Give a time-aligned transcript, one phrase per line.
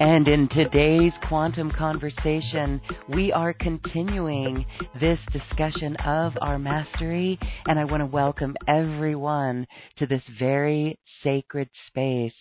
[0.00, 4.64] And in today's quantum conversation, we are continuing
[5.00, 7.38] this discussion of our mastery.
[7.66, 9.66] And I want to welcome everyone
[9.98, 12.32] to this very sacred space.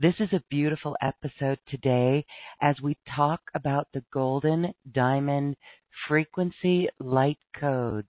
[0.00, 2.24] This is a beautiful episode today
[2.60, 5.56] as we talk about the golden diamond
[6.08, 8.08] frequency light codes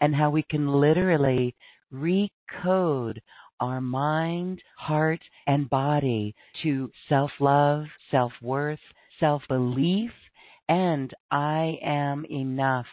[0.00, 1.54] and how we can literally
[1.92, 3.18] recode
[3.60, 8.80] our mind, heart, and body to self love, self worth,
[9.20, 10.10] self belief,
[10.68, 12.86] and I am enough.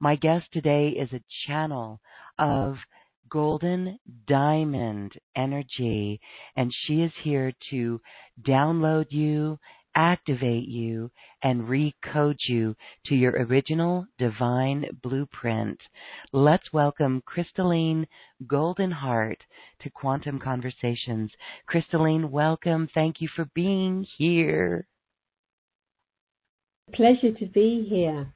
[0.00, 2.00] My guest today is a channel
[2.38, 2.76] of
[3.30, 6.20] golden diamond energy,
[6.56, 8.00] and she is here to
[8.46, 9.58] download you
[9.94, 11.10] activate you
[11.42, 12.74] and recode you
[13.06, 15.78] to your original divine blueprint.
[16.32, 18.06] Let's welcome Crystalline
[18.46, 19.38] Goldenheart
[19.82, 21.30] to Quantum Conversations.
[21.66, 22.88] Crystalline, welcome.
[22.94, 24.86] Thank you for being here.
[26.94, 28.32] Pleasure to be here.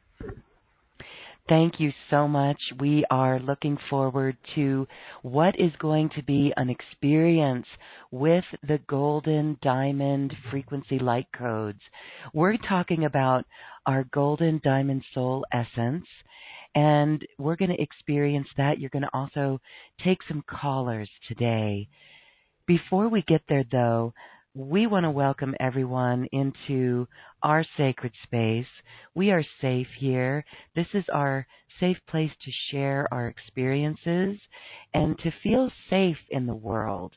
[1.48, 2.58] Thank you so much.
[2.80, 4.88] We are looking forward to
[5.22, 7.66] what is going to be an experience
[8.10, 11.78] with the golden diamond frequency light codes.
[12.34, 13.44] We're talking about
[13.86, 16.06] our golden diamond soul essence,
[16.74, 18.80] and we're going to experience that.
[18.80, 19.60] You're going to also
[20.02, 21.86] take some callers today.
[22.66, 24.12] Before we get there, though,
[24.56, 27.06] we want to welcome everyone into
[27.42, 28.64] our sacred space.
[29.14, 30.46] We are safe here.
[30.74, 31.46] This is our
[31.78, 34.38] safe place to share our experiences
[34.94, 37.12] and to feel safe in the world,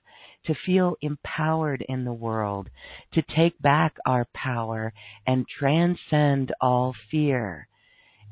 [0.48, 2.70] to feel empowered in the world,
[3.14, 4.92] to take back our power
[5.26, 7.70] and transcend all fear.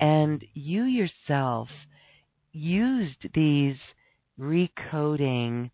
[0.01, 1.69] And you yourself
[2.51, 3.77] used these
[4.37, 5.71] recoding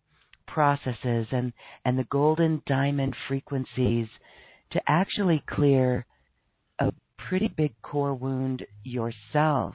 [0.54, 1.52] processes and,
[1.84, 4.06] and the golden diamond frequencies
[4.70, 6.06] to actually clear
[6.78, 6.92] a
[7.28, 9.74] pretty big core wound yourself.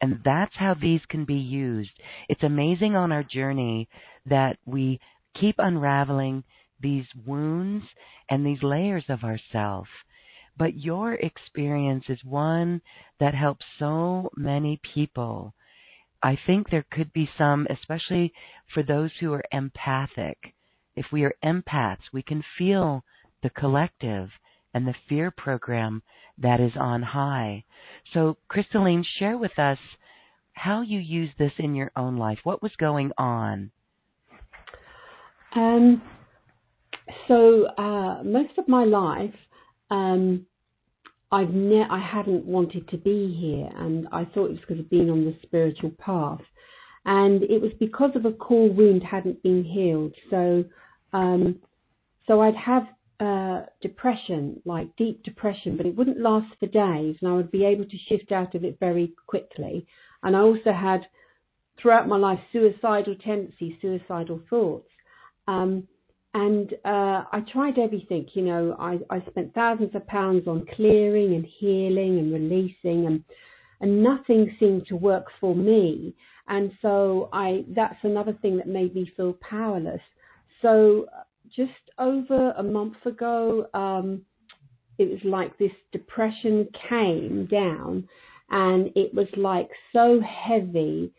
[0.00, 1.90] And that's how these can be used.
[2.30, 3.88] It's amazing on our journey
[4.24, 5.00] that we
[5.38, 6.44] keep unraveling
[6.80, 7.84] these wounds
[8.30, 9.86] and these layers of ourself.
[10.58, 12.80] But your experience is one
[13.20, 15.52] that helps so many people
[16.22, 18.32] I think there could be some, especially
[18.72, 20.54] for those who are empathic.
[20.94, 23.04] If we are empaths, we can feel
[23.42, 24.30] the collective
[24.74, 26.02] and the fear program
[26.38, 27.64] that is on high.
[28.12, 29.78] So, Crystalline, share with us
[30.52, 32.38] how you use this in your own life.
[32.44, 33.70] What was going on?
[35.54, 36.02] Um,
[37.28, 39.34] so, uh, most of my life,
[39.90, 40.46] um,
[41.32, 44.90] I've ne- I hadn't wanted to be here, and I thought it was because of
[44.90, 46.40] being on the spiritual path,
[47.04, 50.14] and it was because of a core wound hadn't been healed.
[50.30, 50.64] So,
[51.12, 51.60] um,
[52.26, 52.84] so I'd have
[53.18, 57.64] uh, depression, like deep depression, but it wouldn't last for days, and I would be
[57.64, 59.86] able to shift out of it very quickly.
[60.22, 61.06] And I also had,
[61.80, 64.88] throughout my life, suicidal tendencies, suicidal thoughts.
[65.48, 65.88] Um,
[66.36, 68.26] and uh, I tried everything.
[68.34, 73.24] You know, I, I spent thousands of pounds on clearing and healing and releasing, and
[73.80, 76.14] and nothing seemed to work for me.
[76.48, 80.02] And so I that's another thing that made me feel powerless.
[80.60, 81.06] So
[81.54, 84.20] just over a month ago, um,
[84.98, 88.06] it was like this depression came down
[88.50, 91.12] and it was like so heavy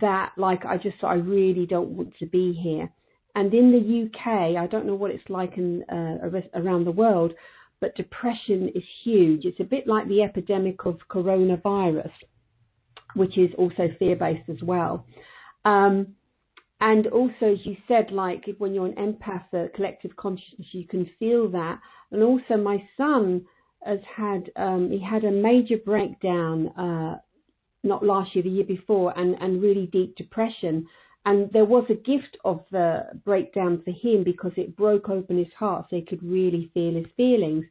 [0.00, 2.90] that like I just I really don't want to be here.
[3.34, 7.32] And in the UK, I don't know what it's like in uh, around the world,
[7.80, 9.44] but depression is huge.
[9.44, 12.12] It's a bit like the epidemic of coronavirus,
[13.14, 15.06] which is also fear-based as well.
[15.64, 16.14] Um,
[16.80, 21.08] and also, as you said, like when you're an empath, a collective consciousness, you can
[21.18, 21.78] feel that.
[22.10, 23.46] And also, my son
[23.84, 27.18] has had um, he had a major breakdown uh,
[27.84, 30.86] not last year, the year before, and and really deep depression.
[31.24, 35.52] And there was a gift of the breakdown for him because it broke open his
[35.56, 37.64] heart so he could really feel his feelings.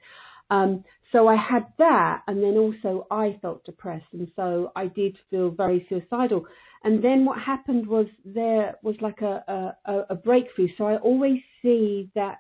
[0.50, 5.18] Um, so I had that, and then also I felt depressed, and so I did
[5.30, 6.46] feel very suicidal.
[6.86, 10.70] And then what happened was there was like a, a, a breakthrough.
[10.78, 12.40] So I always see that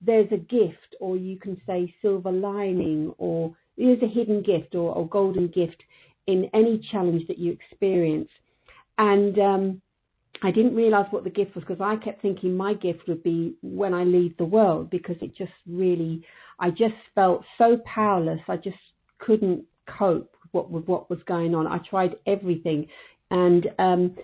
[0.00, 4.94] there's a gift, or you can say silver lining, or there's a hidden gift or,
[4.94, 5.82] or golden gift
[6.26, 8.28] in any challenge that you experience.
[8.96, 9.82] And um,
[10.42, 13.54] I didn't realize what the gift was because I kept thinking my gift would be
[13.62, 16.24] when I leave the world because it just really,
[16.58, 18.40] I just felt so powerless.
[18.48, 18.76] I just
[19.18, 21.66] couldn't cope with what, with what was going on.
[21.66, 22.86] I tried everything.
[23.30, 24.16] And um,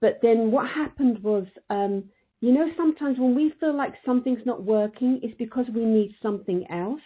[0.00, 2.04] but then what happened was, um,
[2.40, 6.66] you know, sometimes when we feel like something's not working, it's because we need something
[6.70, 7.00] else,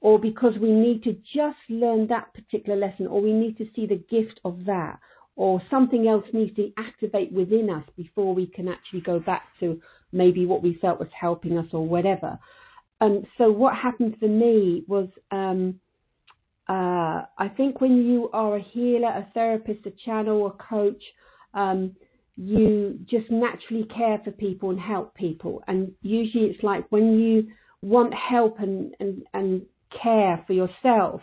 [0.00, 3.86] or because we need to just learn that particular lesson, or we need to see
[3.86, 4.98] the gift of that,
[5.36, 9.80] or something else needs to activate within us before we can actually go back to
[10.12, 12.38] maybe what we felt was helping us or whatever.
[13.00, 15.80] Um, so what happened for me was um,
[16.68, 21.02] uh, I think when you are a healer, a therapist, a channel, a coach,
[21.54, 21.96] um,
[22.36, 25.62] you just naturally care for people and help people.
[25.66, 27.48] And usually it's like when you
[27.82, 29.62] want help and, and, and
[30.02, 31.20] care for yourself,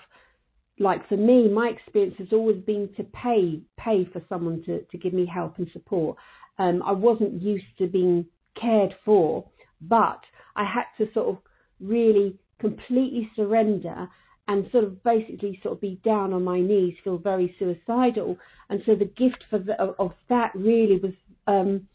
[0.79, 4.97] like for me, my experience has always been to pay pay for someone to, to
[4.97, 6.17] give me help and support.
[6.57, 8.25] Um, I wasn't used to being
[8.59, 9.45] cared for,
[9.81, 10.21] but
[10.55, 11.37] I had to sort of
[11.79, 14.07] really completely surrender
[14.47, 18.37] and sort of basically sort of be down on my knees, feel very suicidal.
[18.69, 21.13] And so the gift for the, of that really was,
[21.45, 21.87] um,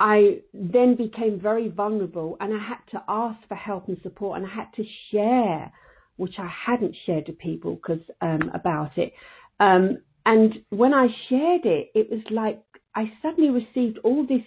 [0.00, 4.46] I then became very vulnerable and I had to ask for help and support and
[4.46, 5.72] I had to share,
[6.16, 9.12] which I hadn't shared to people because um, about it.
[9.60, 12.62] Um, and when I shared it, it was like
[12.94, 14.42] I suddenly received all this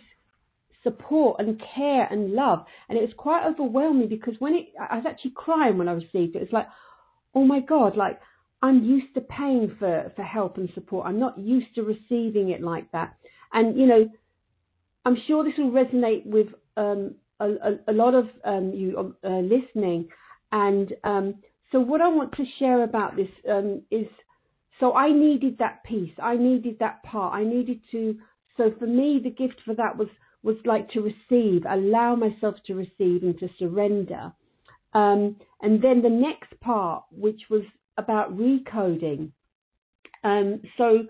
[0.83, 2.65] support and care and love.
[2.87, 6.35] And it was quite overwhelming because when it, I was actually crying when I received
[6.35, 6.41] it.
[6.41, 6.67] It's like,
[7.35, 8.19] oh my God, like
[8.61, 11.05] I'm used to paying for, for help and support.
[11.07, 13.15] I'm not used to receiving it like that.
[13.53, 14.09] And, you know,
[15.05, 19.39] I'm sure this will resonate with um, a, a, a, lot of um, you uh,
[19.39, 20.09] listening.
[20.51, 21.35] And um,
[21.71, 24.07] so, what I want to share about this um, is
[24.79, 28.17] so I needed that piece, I needed that part, I needed to.
[28.57, 30.07] So, for me, the gift for that was
[30.41, 34.31] was like to receive, allow myself to receive and to surrender.
[34.93, 37.63] Um, and then the next part, which was
[37.97, 39.31] about recoding.
[40.23, 41.05] Um, so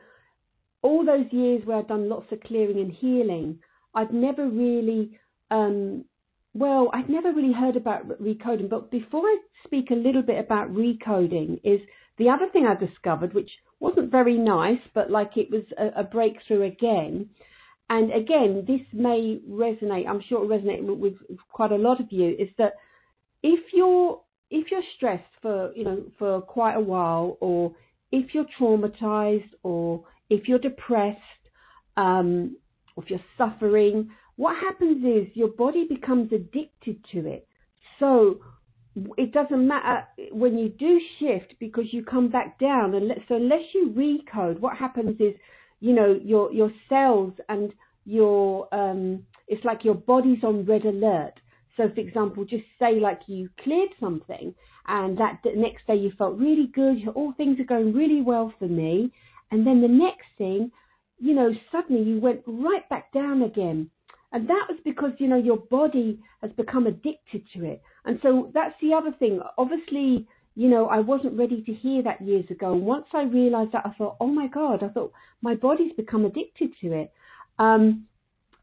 [0.81, 3.59] all those years where I've done lots of clearing and healing,
[3.93, 5.19] I've never really,
[5.51, 6.05] um,
[6.53, 8.69] well, I've never really heard about recoding.
[8.69, 11.79] But before I speak a little bit about recoding, is
[12.17, 16.03] the other thing I discovered, which wasn't very nice, but like it was a, a
[16.03, 17.29] breakthrough again,
[17.89, 20.07] and again, this may resonate.
[20.07, 22.35] I'm sure it will resonate with, with quite a lot of you.
[22.37, 22.73] Is that
[23.41, 27.73] if you're if you're stressed for you know for quite a while, or
[28.11, 31.19] if you're traumatized, or if you're depressed,
[31.97, 32.57] um,
[32.95, 37.45] or if you're suffering, what happens is your body becomes addicted to it.
[37.99, 38.39] So
[39.17, 42.93] it doesn't matter when you do shift because you come back down.
[42.93, 45.33] And so unless you recode, what happens is
[45.81, 47.73] you know your your cells and
[48.05, 51.33] your um, it's like your body's on red alert.
[51.75, 54.55] So, for example, just say like you cleared something,
[54.87, 56.95] and that next day you felt really good.
[57.13, 59.11] All things are going really well for me,
[59.51, 60.71] and then the next thing,
[61.17, 63.89] you know, suddenly you went right back down again.
[64.31, 67.81] And that was because, you know, your body has become addicted to it.
[68.05, 69.39] And so that's the other thing.
[69.57, 72.73] Obviously, you know, I wasn't ready to hear that years ago.
[72.73, 76.25] And once I realized that, I thought, oh my God, I thought my body's become
[76.25, 77.11] addicted to it.
[77.57, 78.05] Um,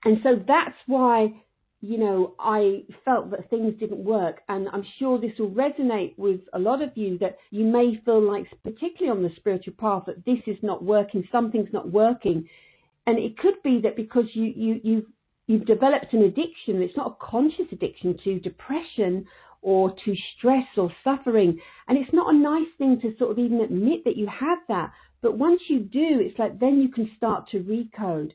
[0.04, 1.32] and so that's why,
[1.80, 4.42] you know, I felt that things didn't work.
[4.49, 8.23] And I'm sure this will resonate with a lot of you that you may feel
[8.23, 12.49] like, particularly on the spiritual path, that this is not working, something's not working.
[13.06, 15.06] And it could be that because you, you, you
[15.46, 16.82] you've developed an addiction.
[16.82, 19.26] It's not a conscious addiction to depression
[19.62, 21.58] or to stress or suffering.
[21.88, 24.92] And it's not a nice thing to sort of even admit that you have that.
[25.22, 28.32] But once you do, it's like then you can start to recode.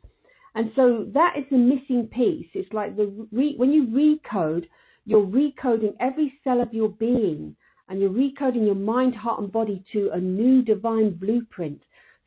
[0.56, 2.48] And so that is the missing piece.
[2.53, 4.65] It's like the re- when you recode,
[5.06, 7.56] you're recoding every cell of your being
[7.88, 11.82] and you're recoding your mind, heart, and body to a new divine blueprint.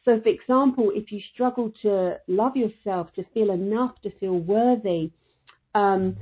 [0.05, 5.13] So, for example, if you struggle to love yourself, to feel enough, to feel worthy,
[5.75, 6.17] um,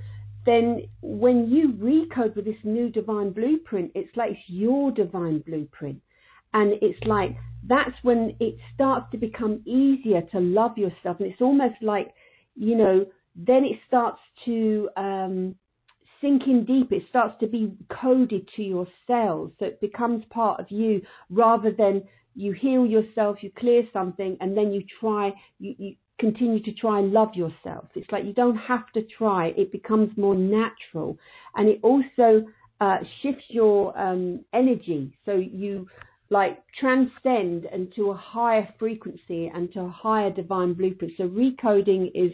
[0.45, 6.01] then when you recode with this new divine blueprint, it's like it's your divine blueprint.
[6.55, 7.37] And it's like
[7.67, 11.19] that's when it starts to become easier to love yourself.
[11.21, 12.13] And it's almost like,
[12.55, 15.55] you know, then it starts to um,
[16.21, 16.93] sink in deep.
[16.93, 19.53] It starts to be coded to your cells.
[19.59, 22.03] So it becomes part of you rather than
[22.35, 26.99] you heal yourself, you clear something, and then you try, you, you continue to try
[26.99, 27.89] and love yourself.
[27.95, 29.49] It's like you don't have to try.
[29.57, 31.19] It becomes more natural.
[31.57, 32.47] And it also
[32.81, 35.17] uh, shifts your um, energy.
[35.25, 35.87] So you
[36.31, 41.13] like transcend into a higher frequency and to a higher divine blueprint.
[41.17, 42.33] So recoding is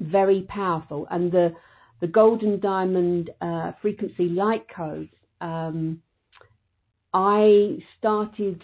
[0.00, 1.54] very powerful, and the
[2.00, 5.14] the golden diamond uh, frequency light codes.
[5.40, 6.02] Um,
[7.14, 8.62] I started,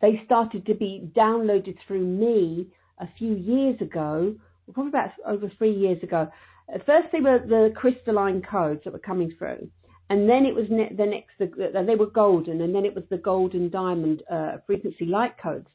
[0.00, 4.34] they started to be downloaded through me a few years ago,
[4.72, 6.28] probably about over three years ago.
[6.84, 9.68] First, they were the crystalline codes that were coming through
[10.08, 13.04] and then it was ne- the next the, they were golden and then it was
[13.10, 15.66] the golden diamond uh, frequency light codes.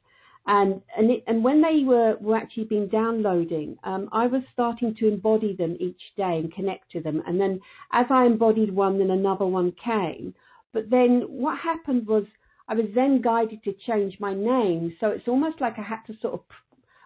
[0.48, 4.96] And and it, and when they were were actually being downloading um, I was starting
[4.96, 7.22] to embody them each day and connect to them.
[7.28, 7.60] And then
[7.92, 10.34] as I embodied one then another one came.
[10.74, 12.24] But then what happened was
[12.72, 16.14] I was then guided to change my name so it's almost like I had to
[16.22, 16.42] sort of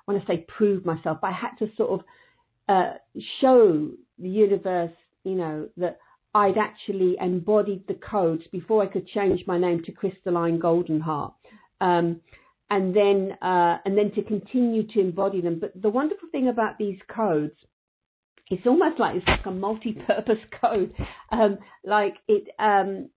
[0.05, 2.05] when I say prove myself I had to sort of
[2.69, 2.93] uh,
[3.41, 5.99] show the universe you know that
[6.35, 11.33] I'd actually embodied the codes before I could change my name to Crystalline Golden Heart.
[11.79, 12.19] Um,
[12.69, 15.59] and then uh, and then to continue to embody them.
[15.59, 17.53] But the wonderful thing about these codes,
[18.49, 20.93] it's almost like it's like a multi-purpose code.
[21.31, 23.09] Um, like it, um,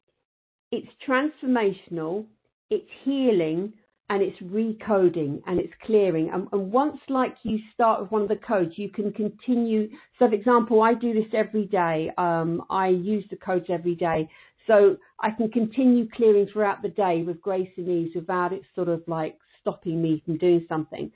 [0.70, 2.26] it's transformational,
[2.70, 3.72] it's healing,
[4.10, 6.30] and it's recoding and it's clearing.
[6.32, 9.88] And, and, once like you start with one of the codes, you can continue.
[10.18, 12.10] So for example, I do this every day.
[12.16, 14.28] Um, I use the codes every day.
[14.66, 18.88] So I can continue clearing throughout the day with grace and ease without it sort
[18.88, 21.10] of like stopping me from doing something.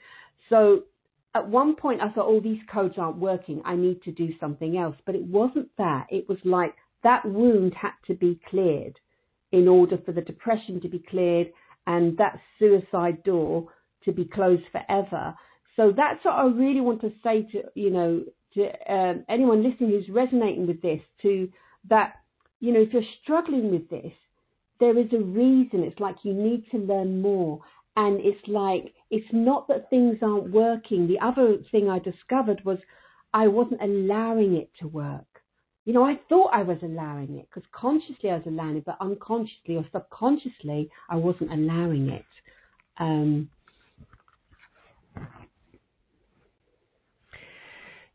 [0.48, 0.84] So
[1.34, 3.62] at one point I thought, oh, these codes aren't working.
[3.64, 4.96] I need to do something else.
[5.06, 6.06] But it wasn't that.
[6.10, 8.98] It was like that wound had to be cleared
[9.52, 11.48] in order for the depression to be cleared
[11.86, 13.68] and that suicide door
[14.04, 15.34] to be closed forever.
[15.76, 19.90] So that's what I really want to say to you know to um, anyone listening
[19.90, 21.00] who's resonating with this.
[21.22, 21.48] To
[21.88, 22.14] that
[22.60, 24.12] you know if you're struggling with this,
[24.80, 25.82] there is a reason.
[25.82, 27.60] It's like you need to learn more,
[27.96, 31.06] and it's like it's not that things aren't working.
[31.06, 32.78] The other thing I discovered was
[33.32, 35.31] I wasn't allowing it to work.
[35.84, 38.96] You know, I thought I was allowing it because consciously I was allowing it, but
[39.00, 42.24] unconsciously or subconsciously I wasn't allowing it.
[42.98, 43.48] Um,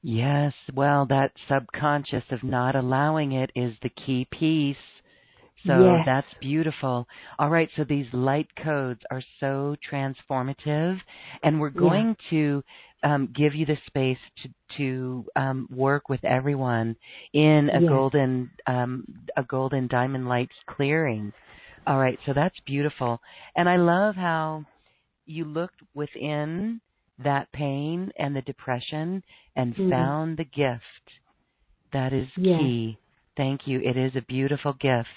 [0.02, 4.78] yes, well, that subconscious of not allowing it is the key piece.
[5.66, 6.04] So yes.
[6.06, 7.08] that's beautiful.
[7.40, 10.98] All right, so these light codes are so transformative,
[11.44, 12.30] and we're going yeah.
[12.30, 12.64] to
[13.04, 16.96] um, give you the space to to um, work with everyone
[17.34, 17.89] in a yes.
[17.89, 21.32] golden um, a golden diamond lights clearing.
[21.86, 23.22] All right, so that's beautiful,
[23.56, 24.66] and I love how
[25.25, 26.82] you looked within
[27.24, 29.24] that pain and the depression
[29.56, 29.89] and mm-hmm.
[29.89, 30.84] found the gift.
[31.94, 32.60] That is yes.
[32.60, 32.98] key.
[33.36, 33.80] Thank you.
[33.80, 35.08] It is a beautiful gift.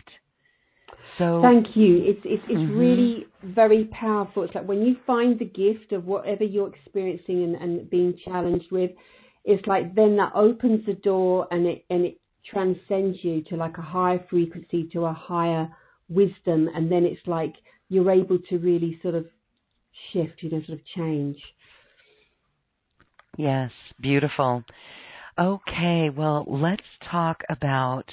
[1.18, 2.02] So thank you.
[2.04, 2.78] It's it's it's mm-hmm.
[2.78, 4.42] really very powerful.
[4.42, 8.70] It's like when you find the gift of whatever you're experiencing and, and being challenged
[8.70, 8.90] with,
[9.44, 13.78] it's like then that opens the door and it and it transcends you to like
[13.78, 15.68] a higher frequency, to a higher
[16.08, 17.54] wisdom, and then it's like
[17.88, 19.26] you're able to really sort of
[20.12, 21.36] shift, you know, sort of change.
[23.36, 24.64] Yes, beautiful.
[25.38, 28.04] Okay, well, let's talk about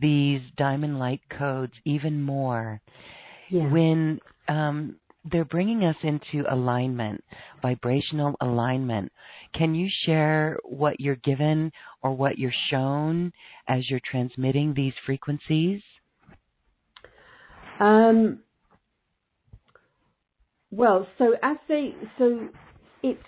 [0.00, 2.80] these diamond light codes even more.
[3.50, 3.70] Yeah.
[3.70, 4.96] When um,
[5.30, 7.22] they're bringing us into alignment,
[7.62, 9.12] vibrational alignment,
[9.54, 13.32] can you share what you're given or what you're shown
[13.68, 15.80] as you're transmitting these frequencies?
[17.80, 18.40] Um,
[20.70, 22.48] well, so as they, so
[23.02, 23.22] it's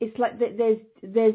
[0.00, 1.34] it's like there's there's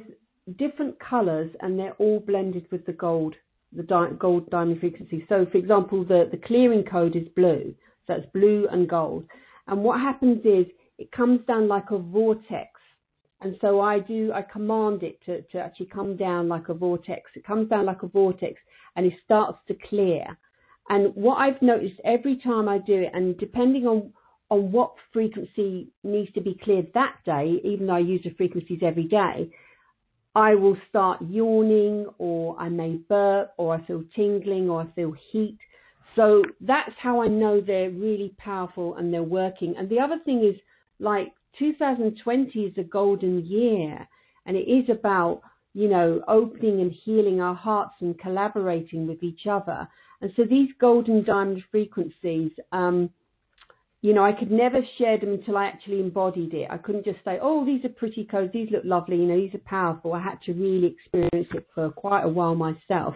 [0.57, 3.35] different colours and they're all blended with the gold,
[3.75, 5.25] the di- gold diamond frequency.
[5.29, 7.73] So, for example, the the clearing code is blue,
[8.07, 9.25] so it's blue and gold.
[9.67, 10.65] And what happens is
[10.97, 12.69] it comes down like a vortex.
[13.41, 17.31] And so I do, I command it to, to actually come down like a vortex.
[17.35, 18.59] It comes down like a vortex
[18.97, 20.25] and it starts to clear.
[20.89, 24.11] And what I've noticed every time I do it, and depending on
[24.51, 28.79] on what frequency needs to be cleared that day, even though I use the frequencies
[28.81, 29.51] every day,
[30.39, 35.13] I will start yawning or I may burp or I feel tingling or I feel
[35.31, 35.57] heat.
[36.15, 39.75] So that's how I know they're really powerful and they're working.
[39.77, 40.55] And the other thing is
[40.99, 44.07] like 2020 is a golden year
[44.45, 45.41] and it is about,
[45.73, 49.89] you know, opening and healing our hearts and collaborating with each other.
[50.21, 53.09] And so these golden diamond frequencies, um,
[54.01, 56.67] you know, I could never share them until I actually embodied it.
[56.69, 59.53] I couldn't just say, oh, these are pretty codes, these look lovely, you know, these
[59.53, 60.13] are powerful.
[60.13, 63.15] I had to really experience it for quite a while myself.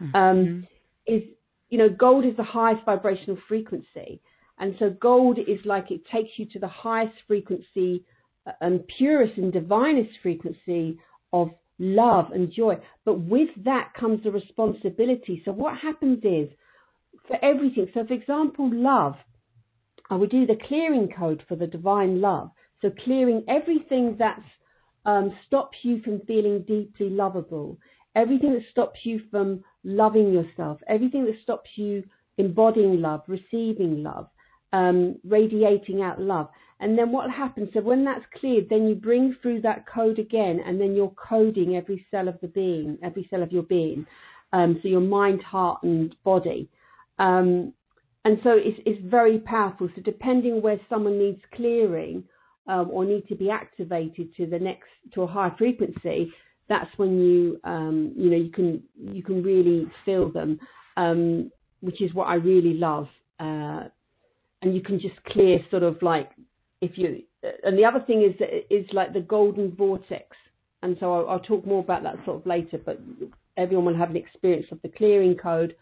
[0.00, 0.16] Mm-hmm.
[0.16, 0.66] Um,
[1.06, 1.22] is,
[1.68, 4.20] you know, gold is the highest vibrational frequency.
[4.58, 8.04] And so gold is like it takes you to the highest frequency
[8.46, 10.98] uh, and purest and divinest frequency
[11.32, 12.76] of love and joy.
[13.04, 15.42] But with that comes the responsibility.
[15.44, 16.48] So what happens is
[17.26, 19.14] for everything, so for example, love,
[20.10, 22.50] I would do the clearing code for the divine love.
[22.82, 24.42] So clearing everything that
[25.06, 27.78] um, stops you from feeling deeply lovable,
[28.16, 32.02] everything that stops you from loving yourself, everything that stops you
[32.38, 34.28] embodying love, receiving love,
[34.72, 36.48] um, radiating out love.
[36.80, 37.68] And then what happens?
[37.74, 41.76] So when that's cleared, then you bring through that code again, and then you're coding
[41.76, 44.06] every cell of the being, every cell of your being.
[44.52, 46.68] Um, so your mind, heart, and body.
[47.18, 47.74] Um,
[48.24, 49.88] and so it's, it's very powerful.
[49.94, 52.24] So depending where someone needs clearing
[52.66, 56.32] um, or need to be activated to the next to a higher frequency,
[56.68, 60.60] that's when you um, you know you can you can really feel them,
[60.96, 63.08] um, which is what I really love.
[63.38, 63.84] Uh,
[64.62, 66.30] and you can just clear sort of like
[66.82, 67.22] if you
[67.64, 68.34] and the other thing is
[68.70, 70.36] is like the golden vortex.
[70.82, 72.78] And so I'll, I'll talk more about that sort of later.
[72.84, 73.00] But
[73.56, 75.74] everyone will have an experience of the clearing code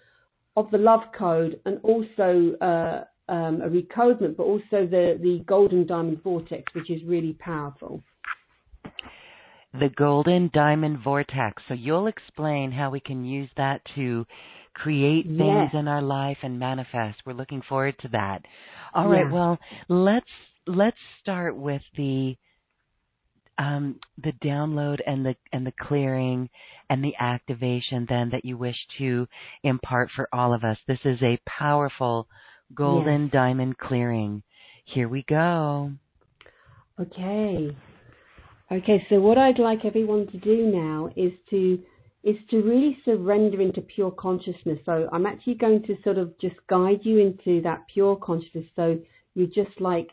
[0.56, 5.86] of the love code and also uh, um, a recodement, but also the, the golden
[5.86, 8.02] diamond vortex, which is really powerful.
[9.74, 11.62] The golden diamond vortex.
[11.68, 14.24] So you'll explain how we can use that to
[14.74, 15.70] create things yes.
[15.74, 17.18] in our life and manifest.
[17.26, 18.40] We're looking forward to that.
[18.94, 19.22] All yeah.
[19.22, 19.32] right.
[19.32, 19.58] Well,
[19.88, 20.26] let's
[20.66, 22.36] let's start with the
[23.58, 26.48] um, the download and the and the clearing
[26.90, 29.26] and the activation then that you wish to
[29.62, 30.78] impart for all of us.
[30.86, 32.28] This is a powerful
[32.74, 33.32] golden yes.
[33.32, 34.42] diamond clearing.
[34.84, 35.92] Here we go.
[37.00, 37.76] Okay.
[38.70, 41.82] Okay, so what I'd like everyone to do now is to
[42.24, 44.78] is to really surrender into pure consciousness.
[44.84, 48.98] So I'm actually going to sort of just guide you into that pure consciousness so
[49.34, 50.08] you just like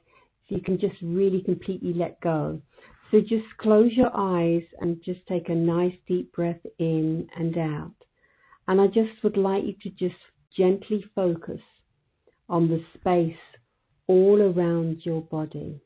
[0.47, 2.62] so you can just really completely let go.
[3.15, 7.95] So just close your eyes and just take a nice deep breath in and out.
[8.67, 10.19] And I just would like you to just
[10.58, 11.62] gently focus
[12.49, 13.39] on the space
[14.08, 15.80] all around your body.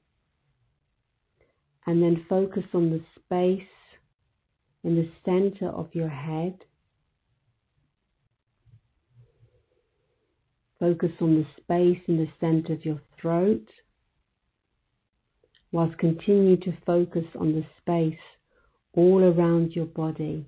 [1.86, 3.62] And then focus on the space
[4.84, 6.58] in the center of your head.
[10.80, 13.68] Focus on the space in the center of your throat
[15.72, 18.20] whilst continue to focus on the space
[18.94, 20.46] all around your body.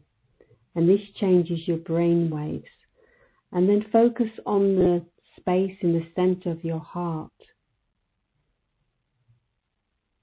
[0.76, 2.66] And this changes your brain waves.
[3.52, 5.06] And then focus on the
[5.38, 7.32] space in the center of your heart.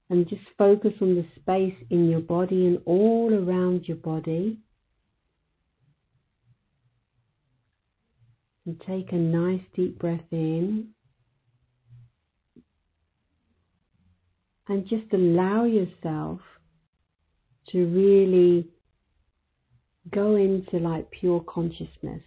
[0.09, 4.57] And just focus on the space in your body and all around your body.
[8.65, 10.89] And take a nice deep breath in.
[14.69, 16.39] And just allow yourself
[17.71, 18.67] to really
[20.11, 22.21] go into like pure consciousness.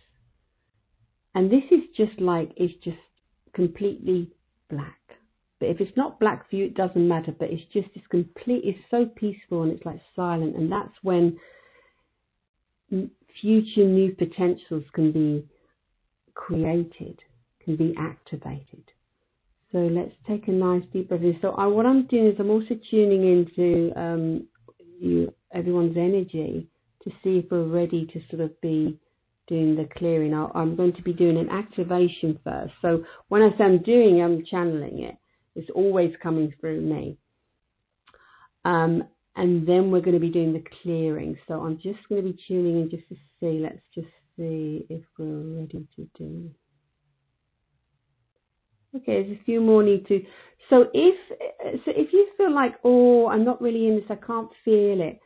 [1.35, 2.99] And this is just like, it's just
[3.55, 4.31] completely
[4.69, 4.99] black.
[5.61, 7.33] But if it's not black for you, it doesn't matter.
[7.39, 10.57] But it's just, it's complete, it's so peaceful and it's like silent.
[10.57, 11.39] And that's when
[12.91, 15.47] future new potentials can be
[16.35, 17.21] created,
[17.65, 18.91] can be activated.
[19.73, 21.39] So let's take a nice deep breath in.
[21.41, 23.23] So I, what I'm doing is I'm also tuning
[23.57, 24.47] into um,
[25.01, 26.69] you, everyone's energy
[27.05, 28.99] to see if we're ready to sort of be
[29.49, 30.35] doing the clearing.
[30.35, 32.73] i am going to be doing an activation first.
[32.83, 35.17] So when I say I'm doing, I'm channeling it.
[35.55, 37.19] It's always coming through me.
[38.65, 39.05] Um,
[39.37, 41.37] and then we're going to be doing the clearing.
[41.49, 43.59] So I'm just going to be tuning in just to see.
[43.59, 46.51] Let's just see if we're ready to do.
[48.95, 50.23] Okay, there's a few more need to.
[50.71, 51.15] So if
[51.85, 55.21] so, if you feel like, oh, I'm not really in this, I can't feel it.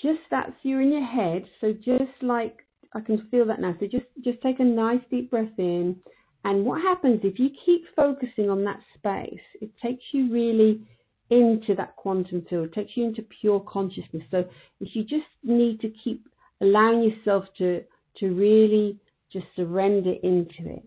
[0.00, 1.44] Just that's you're in your head.
[1.60, 2.58] So just like
[2.94, 3.74] I can feel that now.
[3.80, 5.96] So just just take a nice deep breath in.
[6.44, 9.40] And what happens if you keep focusing on that space?
[9.60, 10.82] It takes you really
[11.30, 14.22] into that quantum field, it takes you into pure consciousness.
[14.30, 14.44] So
[14.80, 16.26] if you just need to keep
[16.60, 17.82] allowing yourself to
[18.18, 18.98] to really
[19.32, 20.84] just surrender into it.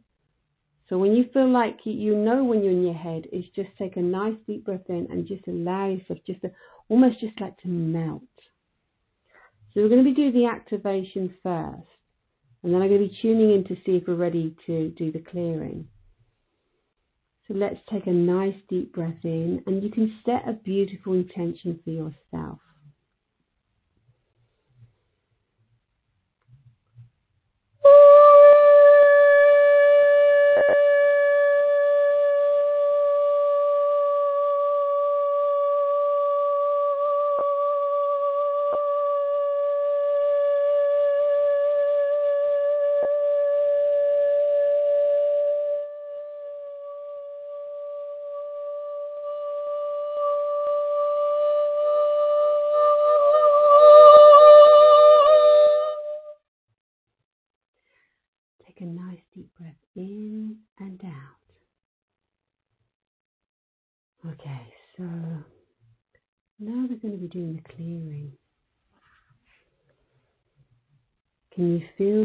[0.88, 3.98] So when you feel like you know when you're in your head, is just take
[3.98, 6.52] a nice deep breath in and just allow yourself just to
[6.90, 8.22] almost just like to melt.
[9.74, 11.90] So we're going to be doing the activation first,
[12.64, 15.12] and then I'm going to be tuning in to see if we're ready to do
[15.12, 15.88] the clearing.
[17.48, 21.80] So let's take a nice deep breath in, and you can set a beautiful intention
[21.84, 22.60] for yourself.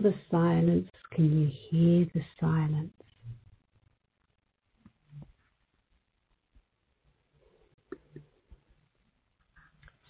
[0.00, 0.88] The silence?
[1.12, 2.92] Can you hear the silence?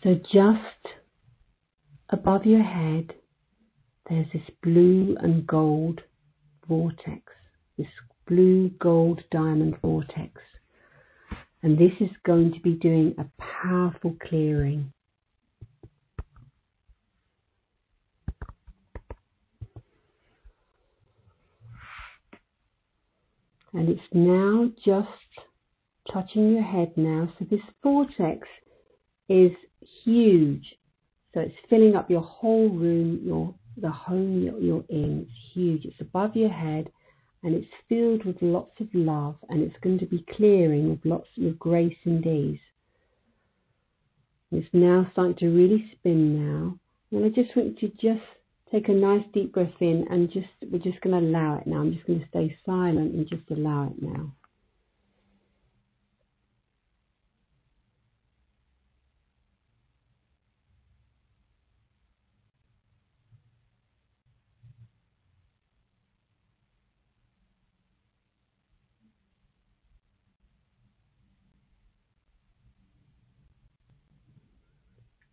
[0.02, 0.94] So just
[2.08, 3.12] above your head,
[4.08, 6.00] there's this blue and gold
[6.66, 7.22] vortex,
[7.76, 7.86] this
[8.26, 10.40] blue gold diamond vortex.
[11.62, 13.26] And this is going to be doing a
[13.62, 14.92] powerful clearing
[23.72, 25.08] and it's now just
[26.12, 27.32] touching your head now.
[27.38, 28.46] So this vortex
[29.28, 29.52] is
[30.04, 30.74] huge.
[31.32, 35.26] So it's filling up your whole room, your the home you're, in.
[35.26, 35.84] It's huge.
[35.84, 36.90] It's above your head
[37.42, 41.28] and it's filled with lots of love and it's going to be clearing with lots
[41.40, 42.60] of grace and ease.
[44.52, 46.78] It's now starting to really spin now.
[47.12, 48.26] And I just want you to just
[48.72, 51.78] Take a nice deep breath in and just we're just going to allow it now.
[51.80, 54.32] I'm just going to stay silent and just allow it now.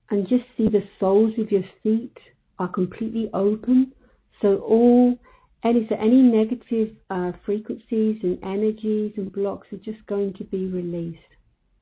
[0.10, 2.18] And just see the soles of your feet
[2.60, 3.94] are completely open.
[4.42, 5.18] So all
[5.64, 10.68] any so any negative uh, frequencies and energies and blocks are just going to be
[10.68, 11.20] released.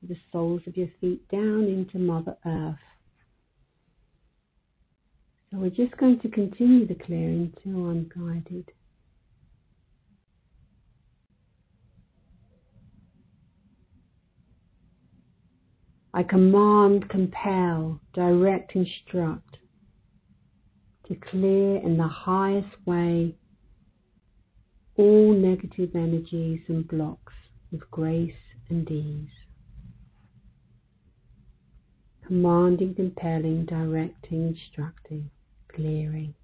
[0.02, 2.76] The soles of your feet down into Mother Earth.
[5.50, 8.70] So we're just going to continue the clearing until I'm guided.
[16.14, 19.58] I command, compel, direct, instruct
[21.08, 23.34] to clear in the highest way
[24.96, 27.34] all negative energies and blocks
[27.70, 28.32] with grace
[28.70, 29.28] and ease.
[32.26, 35.30] Commanding, compelling, directing, instructing,
[35.72, 36.34] clearing.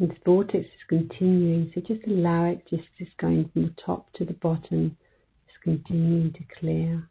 [0.00, 4.24] This vortex is continuing, so just allow it, just, just going from the top to
[4.24, 4.96] the bottom,
[5.48, 7.08] just continuing to clear.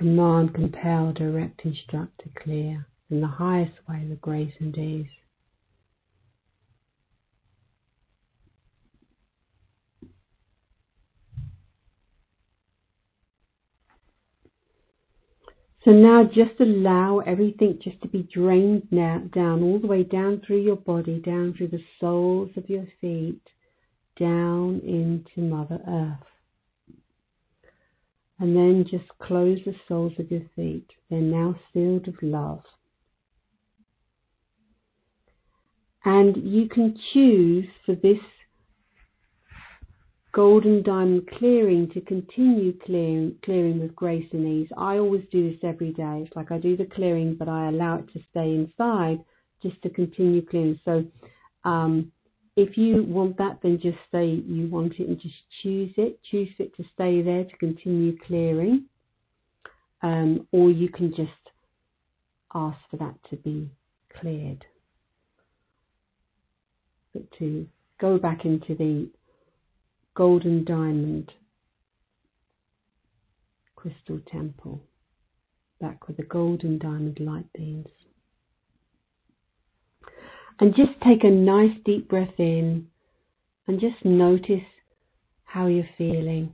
[0.00, 5.06] Command, compel, direct, instruct, declare in the highest way with grace and ease.
[15.84, 20.40] So now just allow everything just to be drained now, down all the way down
[20.46, 23.42] through your body, down through the soles of your feet,
[24.18, 26.29] down into Mother Earth.
[28.40, 30.86] And then just close the soles of your feet.
[31.10, 32.62] They're now sealed with love.
[36.04, 38.18] And you can choose for this
[40.32, 44.68] golden diamond clearing to continue clearing, clearing with grace and ease.
[44.76, 46.24] I always do this every day.
[46.24, 49.18] It's like I do the clearing, but I allow it to stay inside
[49.62, 50.80] just to continue clearing.
[50.84, 51.04] So
[51.64, 52.12] um,
[52.56, 56.18] if you want that, then just say you want it and just choose it.
[56.30, 58.84] Choose it to stay there to continue clearing.
[60.02, 61.30] Um, or you can just
[62.54, 63.70] ask for that to be
[64.18, 64.64] cleared.
[67.12, 67.66] But to
[68.00, 69.08] go back into the
[70.14, 71.30] golden diamond
[73.76, 74.80] crystal temple
[75.80, 77.88] back with the golden diamond light beams.
[80.60, 82.86] And just take a nice deep breath in
[83.66, 84.66] and just notice
[85.44, 86.52] how you're feeling.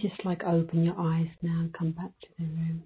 [0.00, 2.82] Just like open your eyes now and come back to the room.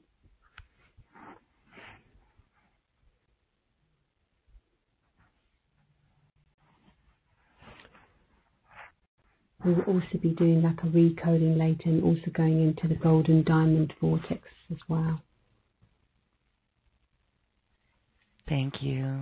[9.64, 13.94] We'll also be doing like a recoding later and also going into the golden diamond
[13.98, 15.22] vortex as well.
[18.46, 19.20] Thank you.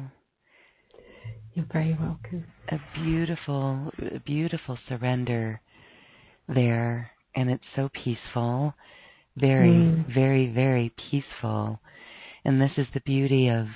[1.55, 2.45] You're very welcome.
[2.71, 3.93] A beautiful,
[4.25, 5.61] beautiful surrender
[6.49, 8.75] there and it's so peaceful,
[9.37, 10.15] very, mm.
[10.15, 11.81] very, very peaceful.
[12.45, 13.67] And this is the beauty of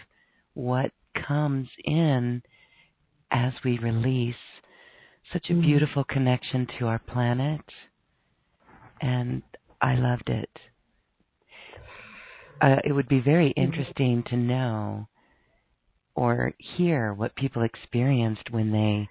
[0.55, 0.91] what
[1.27, 2.43] comes in
[3.31, 4.35] as we release
[5.33, 5.63] such a mm.
[5.63, 7.63] beautiful connection to our planet.
[9.01, 9.43] And
[9.81, 10.51] I loved it.
[12.61, 13.63] Uh, it would be very mm.
[13.63, 15.09] interesting to know
[16.15, 19.09] or hear what people experienced when they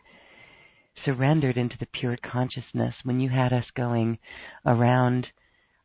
[1.03, 4.17] surrendered into the pure consciousness, when you had us going
[4.65, 5.27] around,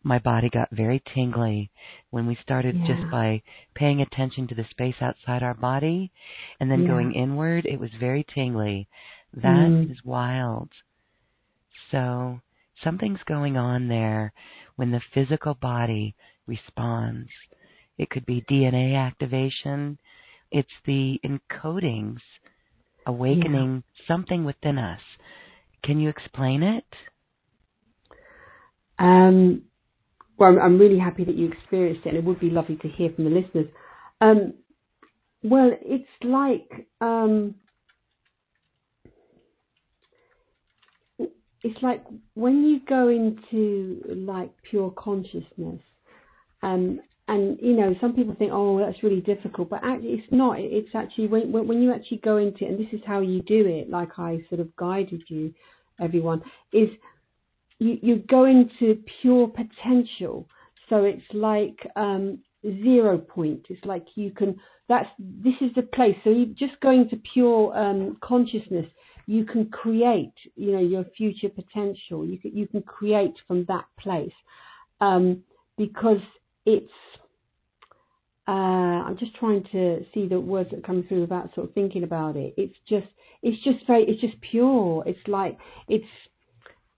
[0.02, 1.70] my body got very tingly
[2.10, 2.86] when we started yeah.
[2.86, 3.42] just by
[3.74, 6.10] paying attention to the space outside our body
[6.58, 6.88] and then yeah.
[6.88, 8.88] going inward, it was very tingly.
[9.34, 9.90] That mm.
[9.90, 10.70] is wild.
[11.90, 12.40] So
[12.82, 14.32] something's going on there
[14.76, 16.14] when the physical body
[16.46, 17.28] responds.
[17.98, 19.98] It could be DNA activation.
[20.50, 22.20] It's the encodings
[23.06, 24.06] awakening yeah.
[24.06, 25.00] something within us.
[25.82, 26.84] Can you explain it?
[28.98, 29.62] Um,
[30.36, 33.10] well, I'm, really happy that you experienced it, and it would be lovely to hear
[33.14, 33.66] from the listeners.
[34.20, 34.54] Um,
[35.42, 37.54] well, it's like um,
[41.62, 45.80] it's like when you go into like pure consciousness,
[46.62, 50.58] um, and you know some people think oh that's really difficult but actually it's not.
[50.58, 53.66] It's actually when when you actually go into it and this is how you do
[53.66, 55.52] it like i sort of guided you
[56.00, 56.88] everyone is
[57.80, 60.46] you you go into pure potential.
[60.88, 63.66] So it's like um zero point.
[63.68, 66.16] It's like you can that's this is the place.
[66.22, 68.86] So you just going to pure um consciousness
[69.26, 72.26] you can create you know your future potential.
[72.26, 74.32] You can you can create from that place
[75.00, 75.42] um
[75.78, 76.20] because
[76.66, 76.92] it's
[78.50, 82.02] uh, I'm just trying to see the words that come through without sort of thinking
[82.02, 82.52] about it.
[82.56, 83.06] It's just
[83.42, 85.04] it's just very it's just pure.
[85.06, 86.04] It's like it's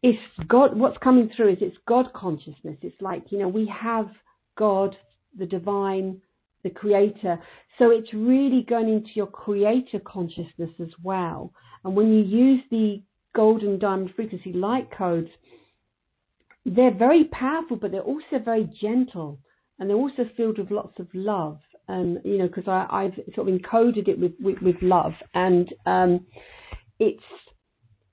[0.02, 2.78] it's God what's coming through is it's God consciousness.
[2.80, 4.08] It's like, you know, we have
[4.56, 4.96] God,
[5.38, 6.22] the divine
[6.62, 7.38] the creator.
[7.78, 11.52] So it's really going into your creator consciousness as well.
[11.84, 13.02] And when you use the
[13.34, 15.28] golden diamond frequency light codes,
[16.64, 19.38] they're very powerful, but they're also very gentle,
[19.78, 21.58] and they're also filled with lots of love.
[21.88, 26.26] Um, you know, because I've sort of encoded it with with, with love, and um,
[27.00, 27.22] it's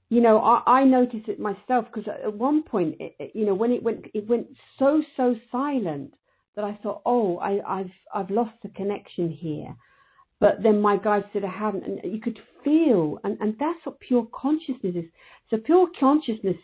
[0.09, 3.71] you know I, I noticed it myself because at one point, it, you know, when
[3.71, 4.47] it went it went
[4.79, 6.13] so so silent
[6.55, 9.75] that I thought, oh, I, I've I've lost the connection here.
[10.39, 13.99] But then my guide said I hadn't, and you could feel, and, and that's what
[13.99, 15.05] pure consciousness is.
[15.49, 16.55] So pure consciousness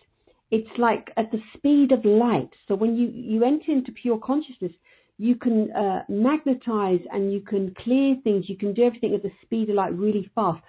[0.52, 2.50] it's like at the speed of light.
[2.68, 4.72] So when you, you enter into pure consciousness,
[5.18, 8.46] you can uh, magnetize and you can clear things.
[8.48, 10.62] You can do everything at the speed of light really fast.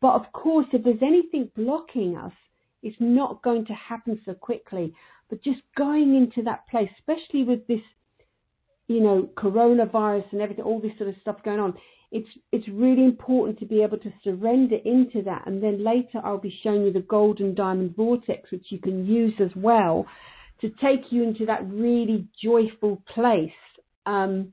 [0.00, 2.32] But of course, if there's anything blocking us,
[2.82, 4.92] it's not going to happen so quickly.
[5.30, 7.80] But just going into that place, especially with this,
[8.88, 11.74] you know, coronavirus and everything, all this sort of stuff going on,
[12.12, 16.38] it's it's really important to be able to surrender into that and then later I'll
[16.38, 20.06] be showing you the golden diamond vortex which you can use as well
[20.60, 23.50] to take you into that really joyful place.
[24.06, 24.52] Um,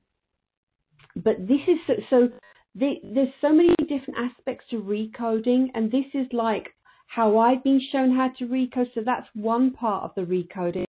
[1.15, 2.29] but this is so, so
[2.75, 6.73] the, there's so many different aspects to recoding and this is like
[7.07, 8.93] how I've been shown how to recode.
[8.95, 10.85] So that's one part of the recoding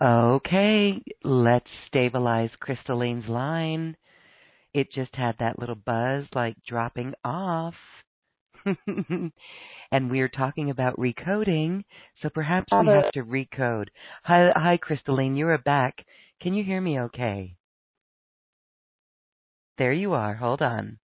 [0.00, 3.96] Okay, let's stabilize Crystalline's line.
[4.72, 7.74] It just had that little buzz like dropping off.
[8.86, 11.84] and we're talking about recoding,
[12.22, 13.88] so perhaps we have to recode.
[14.24, 16.04] Hi, hi, Crystalline, you're back.
[16.40, 17.56] Can you hear me okay?
[19.78, 20.34] There you are.
[20.34, 20.98] Hold on.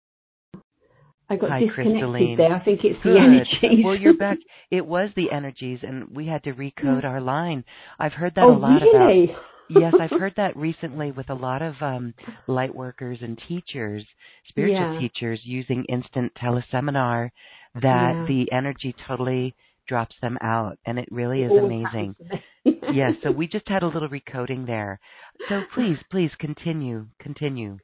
[1.31, 2.53] I got Hi, disconnected there.
[2.53, 3.15] I think it's Good.
[3.15, 3.85] the energies.
[3.85, 4.39] well, you're back.
[4.73, 7.65] It was the energies, and we had to recode our line.
[7.99, 9.25] I've heard that oh, a lot really?
[9.33, 9.43] about.
[9.69, 12.15] yes, I've heard that recently with a lot of um,
[12.47, 14.05] light workers and teachers,
[14.49, 15.01] spiritual Yeah.
[15.01, 17.31] teachers, using instant teleseminar.
[17.75, 18.25] That Yeah.
[18.29, 19.55] the energy totally
[19.89, 22.15] drops them out, and it really is It amazing.
[22.21, 22.81] happens to me.
[22.93, 25.01] yes, so we just had a little recoding there.
[25.49, 27.79] So please, please continue, continue.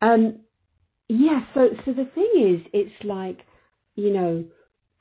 [0.00, 0.40] Um,
[1.12, 1.40] yeah.
[1.54, 3.40] So, so the thing is, it's like,
[3.96, 4.44] you know,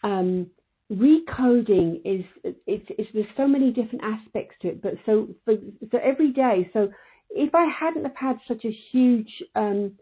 [0.03, 0.47] um,
[0.91, 4.81] recoding is it's, it's there's so many different aspects to it.
[4.81, 5.55] But so for
[5.91, 6.89] so every day, so
[7.29, 9.93] if I hadn't have had such a huge, um,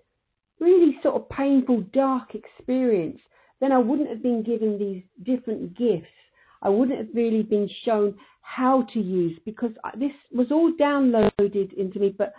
[0.59, 3.19] really sort of painful, dark experience,
[3.61, 6.07] then I wouldn't have been given these different gifts.
[6.61, 11.99] I wouldn't have really been shown how to use because this was all downloaded into
[11.99, 12.33] me, but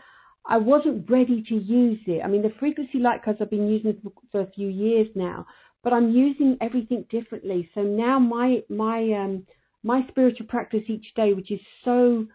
[0.46, 2.22] I wasn't ready to use it.
[2.24, 5.46] I mean, the frequency light codes I've been using for, for a few years now,
[5.82, 7.70] but I'm using everything differently.
[7.74, 9.46] So now my my um
[9.82, 12.26] my spiritual practice each day, which is so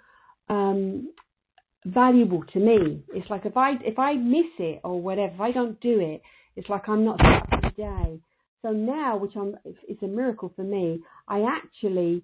[0.50, 1.12] um
[1.86, 3.04] valuable to me.
[3.14, 6.22] It's like if I if I miss it or whatever, if I don't do it,
[6.56, 8.20] it's like I'm not set for the day.
[8.62, 11.04] So now, which I'm, it's a miracle for me.
[11.28, 12.24] I actually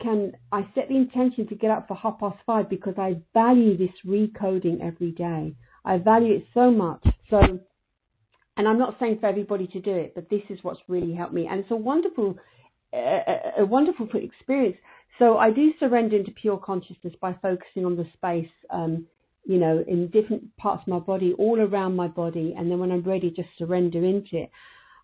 [0.00, 3.76] can I set the intention to get up for half past five because I value
[3.76, 5.54] this recoding every day.
[5.84, 7.04] I value it so much.
[7.30, 7.40] So,
[8.56, 11.34] and I'm not saying for everybody to do it, but this is what's really helped
[11.34, 12.36] me, and it's a wonderful,
[12.92, 14.76] a, a wonderful experience.
[15.18, 19.06] So I do surrender into pure consciousness by focusing on the space, um,
[19.44, 22.92] you know, in different parts of my body, all around my body, and then when
[22.92, 24.50] I'm ready, just surrender into it,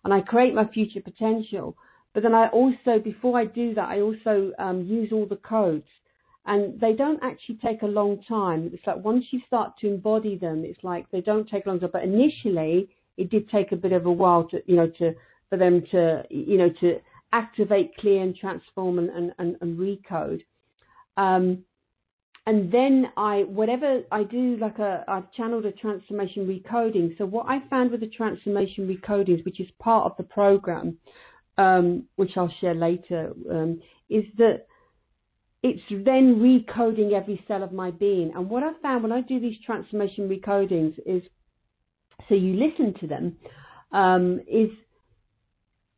[0.05, 1.75] and I create my future potential.
[2.15, 5.85] But then I also, before I do that, I also um, use all the codes.
[6.45, 8.71] And they don't actually take a long time.
[8.73, 11.79] It's like once you start to embody them, it's like they don't take a long
[11.81, 11.89] time.
[11.91, 15.13] But initially, it did take a bit of a while to, you know, to
[15.49, 16.99] for them to, you know, to
[17.33, 20.41] activate, clear, and transform and and, and, and recode.
[21.17, 21.65] Um,
[22.47, 27.17] and then I, whatever I do, like a, I've channeled a transformation recoding.
[27.17, 30.97] So what I found with the transformation recodings, which is part of the program,
[31.57, 34.65] um, which I'll share later, um, is that
[35.63, 38.31] it's then recoding every cell of my being.
[38.35, 41.23] And what I found when I do these transformation recodings is,
[42.29, 43.37] so you listen to them,
[43.91, 44.69] um, is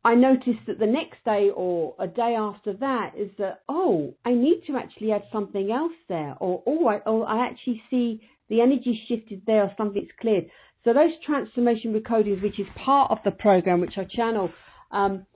[0.04, 4.32] I noticed that the next day or a day after that is that, oh, I
[4.32, 8.62] need to actually add something else there, or oh, I, oh, I actually see the
[8.62, 10.48] energy shifted there or something's cleared.
[10.84, 14.50] So those transformation recodings, which is part of the program, which I channel,
[14.92, 15.26] um,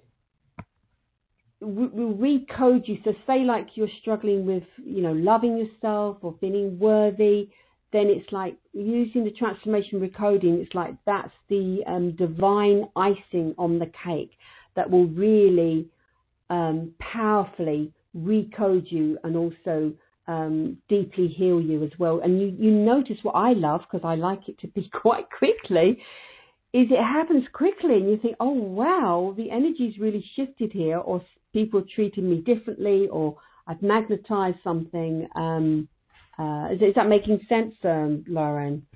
[1.62, 2.98] will recode you.
[3.04, 7.48] So say like you're struggling with, you know, loving yourself or feeling worthy,
[7.92, 10.60] then it's like using the transformation recoding.
[10.62, 14.32] It's like that's the um, divine icing on the cake
[14.76, 15.86] that will really
[16.50, 19.92] um, powerfully recode you and also
[20.26, 22.20] um, deeply heal you as well.
[22.22, 26.02] And you, you notice what I love because I like it to be quite quickly
[26.72, 31.22] is it happens quickly and you think, oh wow, the energy's really shifted here or
[31.52, 33.36] people treating me differently or
[33.66, 35.28] I've magnetized something.
[35.34, 35.88] Um,
[36.38, 38.86] uh, is, is, that making sense, um, Lauren?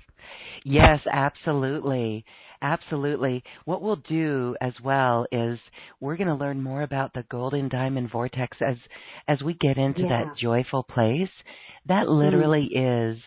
[0.63, 2.25] Yes, absolutely.
[2.61, 3.43] Absolutely.
[3.65, 5.59] What we'll do as well is
[5.99, 8.77] we're going to learn more about the golden diamond vortex as
[9.27, 10.23] as we get into yeah.
[10.25, 11.29] that joyful place.
[11.87, 13.11] That literally mm.
[13.13, 13.19] is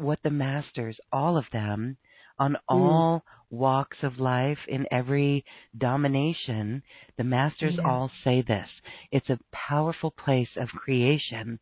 [0.00, 1.96] what the masters, all of them,
[2.38, 3.20] on mm.
[3.50, 5.44] Walks of life in every
[5.76, 6.82] domination,
[7.16, 7.88] the masters yeah.
[7.88, 8.68] all say this.
[9.10, 11.58] It's a powerful place of creation.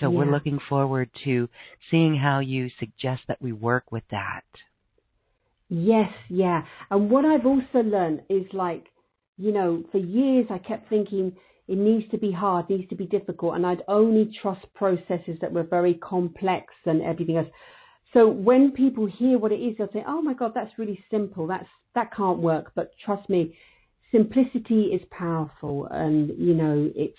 [0.00, 0.18] So yeah.
[0.18, 1.48] we're looking forward to
[1.90, 4.44] seeing how you suggest that we work with that.
[5.68, 6.62] Yes, yeah.
[6.90, 8.86] And what I've also learned is like,
[9.36, 11.32] you know, for years I kept thinking
[11.68, 15.52] it needs to be hard, needs to be difficult, and I'd only trust processes that
[15.52, 17.48] were very complex and everything else.
[18.12, 21.46] So when people hear what it is, they'll say, "Oh my God, that's really simple.
[21.46, 23.54] That's that can't work." But trust me,
[24.10, 27.18] simplicity is powerful, and you know, it's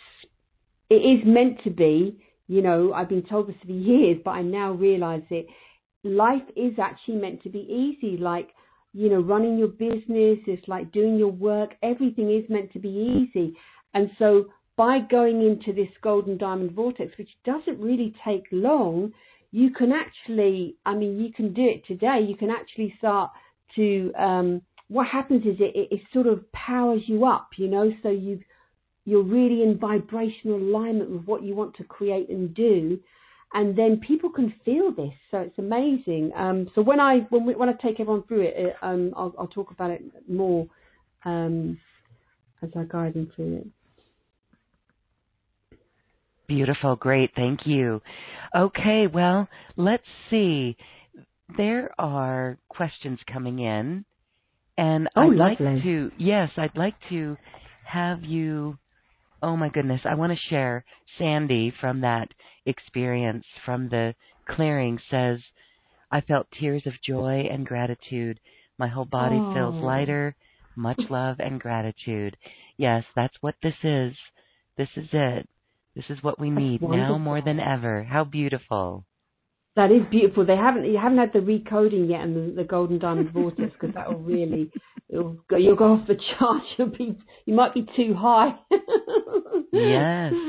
[0.89, 2.19] it is meant to be.
[2.47, 5.47] You know, I've been told this for years, but I now realise it
[6.03, 8.17] life is actually meant to be easy.
[8.17, 8.49] Like,
[8.93, 11.75] you know, running your business is like doing your work.
[11.83, 13.55] Everything is meant to be easy.
[13.93, 14.45] And so
[14.77, 19.11] by going into this golden diamond vortex, which doesn't really take long,
[19.51, 22.25] you can actually, I mean, you can do it today.
[22.27, 23.31] You can actually start
[23.75, 27.91] to, um, what happens is it, it, it sort of powers you up, you know,
[28.03, 28.39] so you
[29.05, 32.99] you're really in vibrational alignment with what you want to create and do
[33.53, 35.13] and then people can feel this.
[35.31, 36.31] So it's amazing.
[36.35, 39.33] Um, so when I when we, when I take everyone through it, it um, I'll,
[39.39, 40.67] I'll, talk about it more
[41.25, 41.79] um,
[42.61, 43.67] as I guide them through it.
[46.49, 48.01] Beautiful, great, thank you.
[48.53, 49.47] Okay, well,
[49.77, 50.75] let's see.
[51.55, 54.03] There are questions coming in,
[54.77, 55.65] and oh, I'd lovely.
[55.65, 57.37] like to yes, I'd like to
[57.85, 58.77] have you
[59.41, 60.83] oh my goodness, I want to share
[61.17, 62.27] Sandy from that
[62.65, 64.13] experience from the
[64.49, 65.39] clearing says,
[66.11, 68.39] I felt tears of joy and gratitude.
[68.77, 69.53] My whole body oh.
[69.53, 70.35] feels lighter.
[70.75, 72.37] Much love and gratitude.
[72.77, 74.13] Yes, that's what this is.
[74.77, 75.47] This is it.
[75.95, 78.03] This is what we need now more than ever.
[78.03, 79.05] How beautiful.
[79.75, 80.45] That is beautiful.
[80.45, 83.93] They haven't you haven't had the recoding yet and the, the golden diamond vortex because
[83.95, 84.71] that will really
[85.09, 86.63] it'll go, you'll go off the chart.
[86.77, 88.55] You'll be you might be too high.
[89.71, 90.33] yes.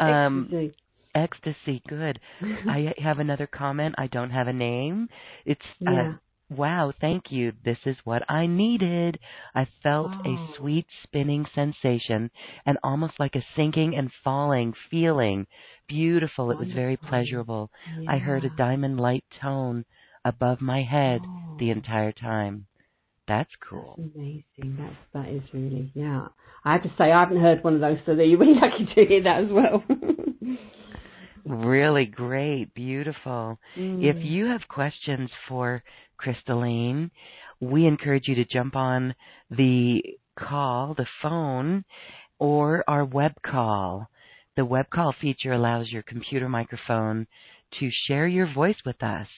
[0.00, 0.74] Um, ecstasy.
[1.14, 1.82] ecstasy.
[1.88, 2.18] Good.
[2.42, 3.94] I have another comment.
[3.98, 5.08] I don't have a name.
[5.44, 6.08] It's uh, yeah.
[6.10, 6.12] Uh,
[6.50, 7.52] Wow, thank you.
[7.64, 9.18] This is what I needed.
[9.54, 10.30] I felt oh.
[10.30, 12.30] a sweet spinning sensation
[12.66, 15.46] and almost like a sinking and falling feeling
[15.88, 16.46] beautiful.
[16.46, 16.64] Wonderful.
[16.64, 17.70] It was very pleasurable.
[18.00, 18.12] Yeah.
[18.12, 19.84] I heard a diamond light tone
[20.24, 21.56] above my head oh.
[21.58, 22.66] the entire time.
[23.28, 23.94] That's cool.
[23.96, 24.76] That's amazing.
[24.76, 26.26] That's that is really yeah.
[26.64, 29.06] I have to say I haven't heard one of those, so you're really lucky to
[29.06, 29.84] hear that as well.
[31.46, 33.58] really great, beautiful.
[33.78, 34.02] Mm.
[34.02, 35.82] If you have questions for
[36.20, 37.10] Crystalline,
[37.60, 39.14] we encourage you to jump on
[39.50, 40.02] the
[40.38, 41.84] call, the phone,
[42.38, 44.08] or our web call.
[44.56, 47.26] The web call feature allows your computer microphone
[47.78, 49.28] to share your voice with us,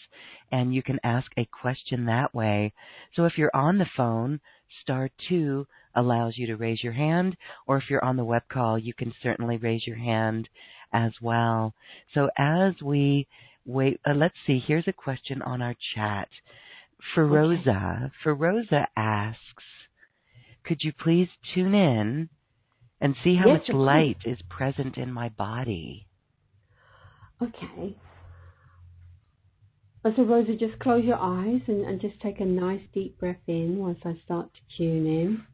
[0.51, 2.73] and you can ask a question that way.
[3.15, 4.41] So if you're on the phone,
[4.83, 8.77] star 2 allows you to raise your hand, or if you're on the web call,
[8.79, 10.49] you can certainly raise your hand
[10.93, 11.75] as well.
[12.15, 13.29] So as we
[13.65, 16.29] wait, uh, let's see, here's a question on our chat.
[17.15, 18.13] Feroza, okay.
[18.25, 19.65] Feroza asks,
[20.65, 22.29] could you please tune in
[23.03, 26.07] and see how yes, much light is present in my body.
[27.43, 27.97] Okay.
[30.05, 33.37] Uh, so, Rosa, just close your eyes and, and just take a nice deep breath
[33.49, 35.45] in once I start to tune in.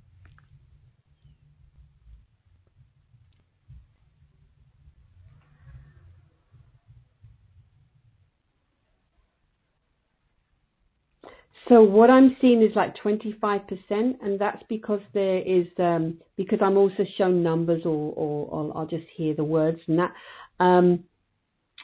[11.67, 16.77] So what I'm seeing is like 25%, and that's because there is um, because I'm
[16.77, 20.13] also shown numbers, or, or, or, I'll just hear the words, and that,
[20.61, 21.05] um,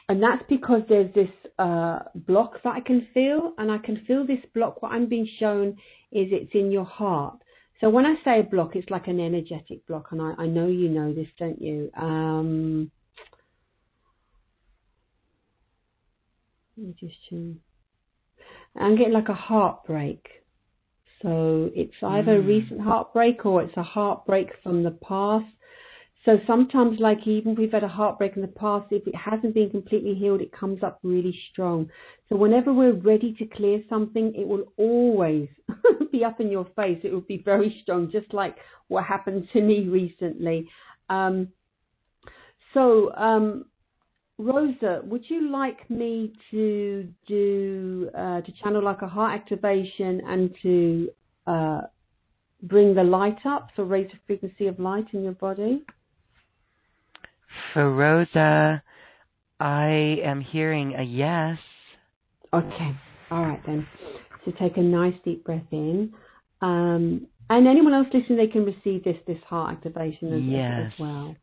[0.09, 4.25] and that's because there's this uh, block that I can feel, and I can feel
[4.25, 4.81] this block.
[4.81, 5.69] What I'm being shown
[6.11, 7.37] is it's in your heart.
[7.81, 10.67] So when I say a block, it's like an energetic block, and I, I know
[10.67, 11.91] you know this, don't you?
[11.97, 12.91] Um,
[16.77, 17.57] let me just choose.
[18.75, 20.25] I'm getting like a heartbreak.
[21.21, 22.39] So it's either mm.
[22.39, 25.45] a recent heartbreak or it's a heartbreak from the past.
[26.25, 29.53] So sometimes, like even if we've had a heartbreak in the past, if it hasn't
[29.53, 31.89] been completely healed, it comes up really strong.
[32.27, 35.49] So whenever we're ready to clear something, it will always
[36.11, 36.99] be up in your face.
[37.03, 38.55] It will be very strong, just like
[38.87, 40.67] what happened to me recently.
[41.09, 41.49] Um,
[42.73, 43.65] so, um,
[44.37, 50.55] Rosa, would you like me to do uh, to channel like a heart activation and
[50.61, 51.09] to
[51.47, 51.81] uh,
[52.63, 55.85] bring the light up, so raise the frequency of light in your body?
[57.73, 58.83] For Rosa,
[59.59, 61.57] I am hearing a yes.
[62.53, 62.91] Okay.
[63.31, 63.87] All right then.
[64.43, 66.13] So take a nice deep breath in.
[66.61, 70.91] Um, and anyone else listening, they can receive this this heart activation as, yes.
[70.93, 71.35] as well.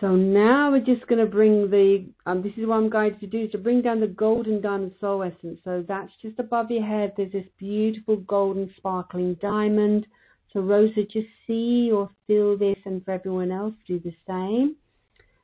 [0.00, 3.26] So now we're just going to bring the, um, this is what I'm guided to
[3.26, 5.58] do, is to bring down the golden diamond soul essence.
[5.64, 7.14] So that's just above your head.
[7.16, 10.06] There's this beautiful golden sparkling diamond.
[10.52, 14.76] So Rosa, just see or feel this and for everyone else, do the same.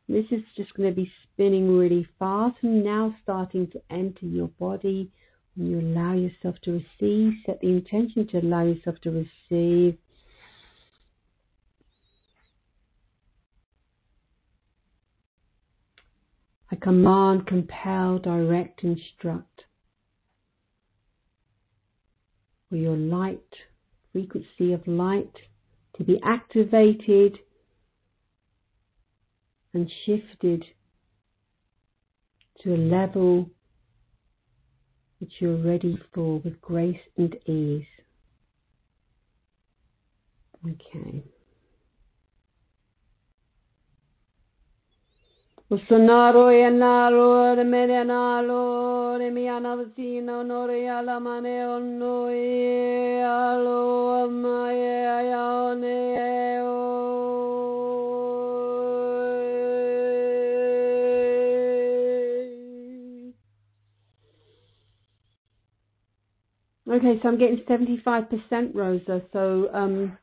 [0.06, 4.48] This is just going to be spinning really fast and now starting to enter your
[4.58, 5.10] body.
[5.56, 9.10] When you allow yourself to receive, set the intention to allow yourself to
[9.50, 9.96] receive
[16.72, 19.64] I command, compel, direct, instruct.
[22.70, 23.44] For your light,
[24.12, 25.32] frequency of light
[25.98, 27.38] to be activated
[29.74, 30.64] and shifted
[32.62, 33.50] to a level
[35.18, 37.84] which you're ready for with grace and ease.
[40.66, 41.22] Okay.
[47.56, 51.64] Remedianalo remiana vecino noriala mane
[53.24, 53.80] alo
[54.24, 55.98] amaye ayone
[66.84, 69.22] Okay, so I'm getting 75% Rosa.
[69.32, 70.18] So um,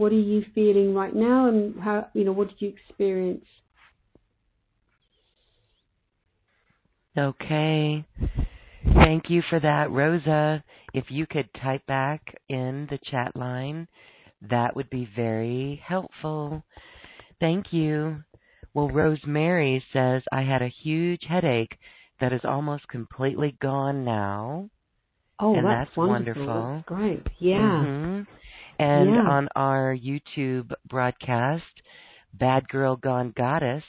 [0.00, 3.44] what are you feeling right now and how you know what did you experience?
[7.18, 8.06] Okay.
[8.94, 10.64] Thank you for that rosa.
[10.94, 13.88] If you could type back in the chat line
[14.48, 16.64] that would be very helpful.
[17.38, 18.22] Thank you.
[18.72, 21.76] Well rosemary says i had a huge headache
[22.20, 24.70] that is almost completely gone now.
[25.38, 26.46] Oh and that's, that's wonderful.
[26.46, 26.74] wonderful.
[26.76, 27.26] That's great.
[27.38, 27.58] Yeah.
[27.58, 28.22] Mm-hmm.
[28.80, 29.20] And yeah.
[29.28, 31.62] on our YouTube broadcast,
[32.32, 33.84] Bad Girl Gone Goddess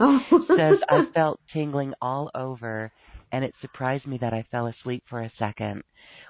[0.00, 0.18] oh.
[0.48, 2.90] says, I felt tingling all over,
[3.32, 5.82] and it surprised me that I fell asleep for a second.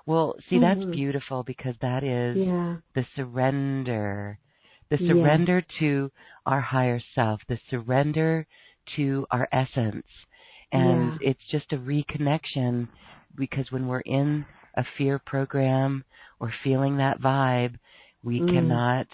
[0.07, 0.81] Well, see, mm-hmm.
[0.81, 2.79] that's beautiful because that is yeah.
[2.97, 4.41] the surrender.
[4.91, 5.79] The surrender yes.
[5.79, 6.11] to
[6.47, 8.45] our higher self, the surrender
[8.97, 10.07] to our essence.
[10.73, 11.31] And yeah.
[11.31, 12.89] it's just a reconnection
[13.37, 16.05] because when we're in a fear program
[16.41, 17.77] or feeling that vibe,
[18.23, 18.53] we mm.
[18.53, 19.07] cannot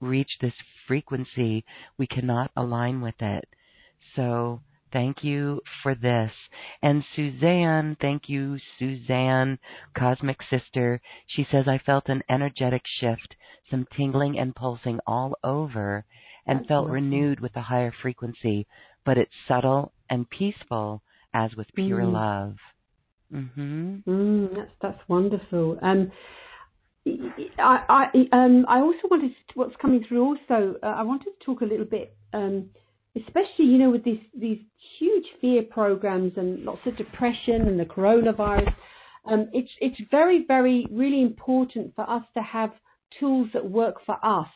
[0.00, 0.54] reach this
[0.86, 1.64] frequency.
[1.98, 3.48] We cannot align with it.
[4.14, 4.60] So
[4.92, 6.30] Thank you for this.
[6.82, 9.58] And Suzanne, thank you, Suzanne,
[9.94, 11.00] Cosmic Sister.
[11.26, 13.34] She says, I felt an energetic shift,
[13.70, 16.04] some tingling and pulsing all over,
[16.46, 16.94] and That's felt awesome.
[16.94, 18.66] renewed with a higher frequency,
[19.04, 21.02] but it's subtle and peaceful
[21.34, 22.12] as with pure Mm.
[22.12, 22.56] love.
[23.32, 24.04] Mhm.
[24.04, 25.78] Mm, that's that's wonderful.
[25.82, 26.12] Um,
[27.58, 30.24] I I um I also wanted to, what's coming through.
[30.24, 32.70] Also, uh, I wanted to talk a little bit, um,
[33.16, 34.58] especially you know with these these
[34.98, 38.74] huge fear programs and lots of depression and the coronavirus.
[39.24, 42.70] Um, it's it's very very really important for us to have
[43.20, 44.48] tools that work for us.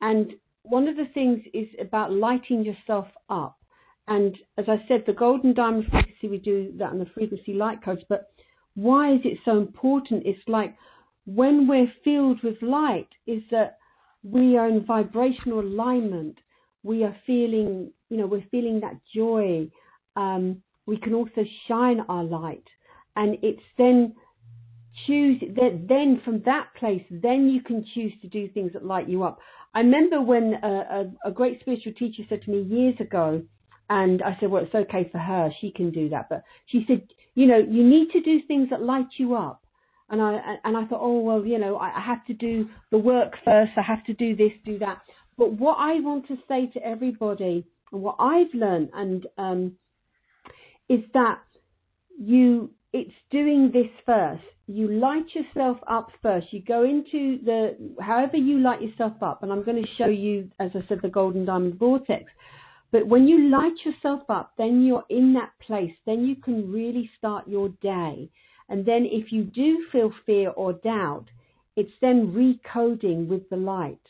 [0.00, 0.32] And
[0.62, 3.56] one of the things is about lighting yourself up.
[4.08, 7.82] And as I said, the golden diamond frequency, we do that on the frequency light
[7.84, 8.02] codes.
[8.08, 8.30] But
[8.74, 10.24] why is it so important?
[10.26, 10.76] It's like
[11.26, 13.78] when we're filled with light, is that
[14.22, 16.38] we are in vibrational alignment.
[16.82, 19.68] We are feeling, you know, we're feeling that joy.
[20.14, 22.64] Um, we can also shine our light.
[23.16, 24.14] And it's then
[25.06, 29.08] choose that then from that place then you can choose to do things that light
[29.08, 29.38] you up
[29.74, 33.42] i remember when a, a, a, great spiritual teacher said to me years ago
[33.90, 37.06] and i said well it's okay for her she can do that but she said
[37.34, 39.62] you know you need to do things that light you up
[40.10, 42.98] and i and i thought oh well you know i, I have to do the
[42.98, 45.02] work first i have to do this do that
[45.36, 49.72] but what i want to say to everybody and what i've learned and um
[50.88, 51.40] is that
[52.18, 54.42] you it's doing this first.
[54.66, 56.46] You light yourself up first.
[56.50, 60.50] You go into the, however you light yourself up, and I'm going to show you,
[60.58, 62.24] as I said, the golden diamond vortex.
[62.92, 65.92] But when you light yourself up, then you're in that place.
[66.06, 68.30] Then you can really start your day.
[68.68, 71.26] And then if you do feel fear or doubt,
[71.76, 74.00] it's then recoding with the light.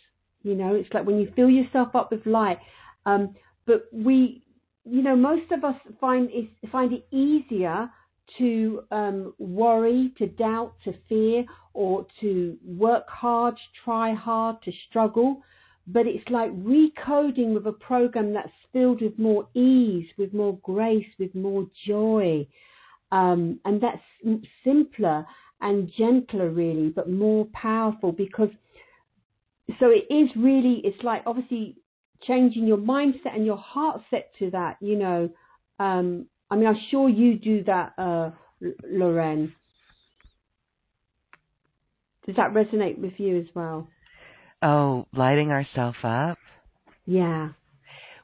[0.42, 2.58] You know, it's like when you fill yourself up with light.
[3.04, 3.34] Um,
[3.66, 4.42] but we,
[4.84, 7.90] you know, most of us find it, find it easier
[8.38, 11.44] to um, worry, to doubt, to fear,
[11.74, 13.54] or to work hard,
[13.84, 15.42] try hard, to struggle.
[15.88, 21.06] But it's like recoding with a program that's filled with more ease, with more grace,
[21.18, 22.46] with more joy.
[23.12, 24.02] Um, and that's
[24.64, 25.26] simpler
[25.60, 28.50] and gentler, really, but more powerful because
[29.80, 31.76] so it is really, it's like obviously
[32.22, 35.28] changing your mindset and your heart set to that, you know.
[35.78, 38.30] Um, I mean, I'm sure you do that, uh,
[38.88, 39.52] Lorraine.
[42.26, 43.88] Does that resonate with you as well?
[44.62, 46.38] Oh, lighting ourselves up?
[47.06, 47.50] Yeah.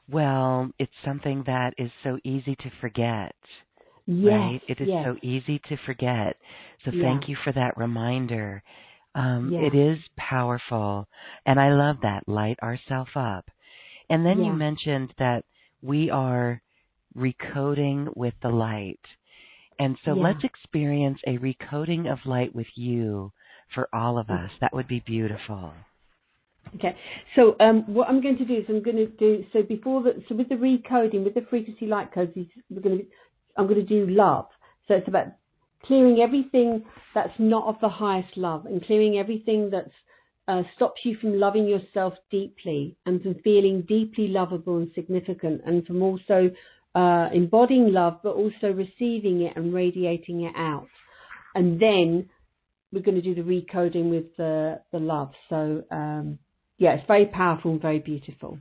[0.09, 3.35] Well, it's something that is so easy to forget.
[4.05, 4.61] Yes, right?
[4.67, 5.05] It is yes.
[5.05, 6.37] so easy to forget.
[6.83, 7.03] So Yeah.
[7.03, 8.61] thank you for that reminder.
[9.15, 9.61] Um, Yeah.
[9.61, 11.07] It is powerful.
[11.45, 12.27] And I love that.
[12.27, 13.49] Light ourselves up.
[14.09, 15.45] And then you mentioned that
[15.81, 16.61] we are
[17.15, 18.99] recoding with the light.
[19.79, 20.23] And so Yeah.
[20.23, 23.31] let's experience a recoding of light with you
[23.73, 24.51] for all of us.
[24.59, 25.73] That would be beautiful.
[26.75, 26.95] Okay.
[27.35, 30.23] So um, what I'm going to do is I'm going to do so before the
[30.27, 32.31] so with the recoding with the frequency light codes
[32.69, 33.05] we're going to
[33.57, 34.47] I'm going to do love.
[34.87, 35.27] So it's about
[35.85, 36.83] clearing everything
[37.13, 39.89] that's not of the highest love and clearing everything that
[40.47, 45.85] uh, stops you from loving yourself deeply and from feeling deeply lovable and significant and
[45.85, 46.49] from also
[46.95, 50.87] uh, embodying love but also receiving it and radiating it out.
[51.55, 52.29] And then
[52.91, 55.31] we're going to do the recoding with the the love.
[55.49, 56.39] So um,
[56.77, 58.57] yeah, it's very powerful and very beautiful.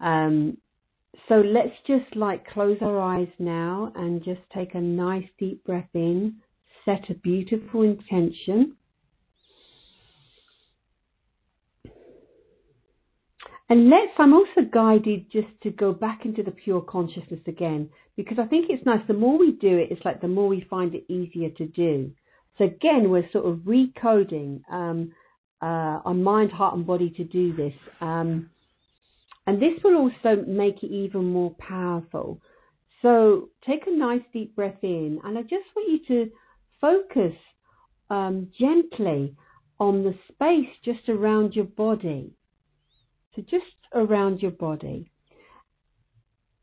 [0.00, 0.58] Um,
[1.28, 5.88] so let's just like close our eyes now and just take a nice deep breath
[5.94, 6.36] in,
[6.84, 8.76] set a beautiful intention.
[13.70, 18.38] And let's, I'm also guided just to go back into the pure consciousness again, because
[18.40, 19.02] I think it's nice.
[19.06, 22.10] The more we do it, it's like the more we find it easier to do.
[22.56, 25.12] So again, we're sort of recoding um,
[25.60, 27.74] uh, our mind, heart, and body to do this.
[28.00, 28.48] Um,
[29.48, 32.38] and this will also make it even more powerful.
[33.00, 36.30] So take a nice deep breath in, and I just want you to
[36.82, 37.32] focus
[38.10, 39.34] um, gently
[39.80, 42.30] on the space just around your body.
[43.34, 45.10] So just around your body.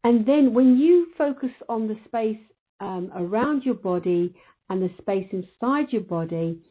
[0.04, 2.38] And then when you focus on the space
[2.82, 4.36] um, around your body
[4.70, 6.62] and the space inside your body,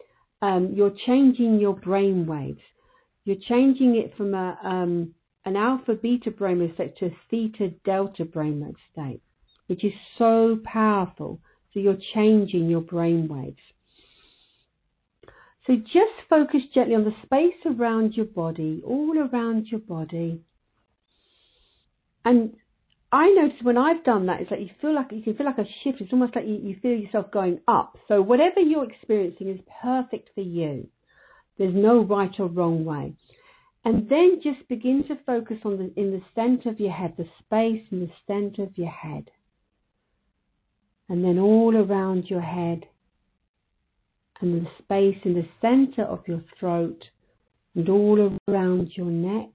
[0.43, 2.63] um, you're changing your brain waves.
[3.25, 5.13] You're changing it from a, um,
[5.45, 9.21] an alpha beta brainwave state to a theta delta brainwave state,
[9.67, 11.41] which is so powerful.
[11.73, 13.57] So you're changing your brainwaves.
[15.67, 20.43] So just focus gently on the space around your body, all around your body.
[22.25, 22.55] And
[23.11, 25.59] I notice when I've done that, it's like you feel like you can feel like
[25.59, 26.01] a shift.
[26.01, 27.97] It's almost like you, you feel yourself going up.
[28.09, 30.89] So whatever you're experiencing is perfect for you.
[31.57, 33.15] There's no right or wrong way.
[33.85, 37.29] And then just begin to focus on the in the center of your head, the
[37.45, 39.31] space in the center of your head.
[41.09, 42.87] And then all around your head
[44.41, 47.05] and the space in the center of your throat
[47.75, 49.51] and all around your neck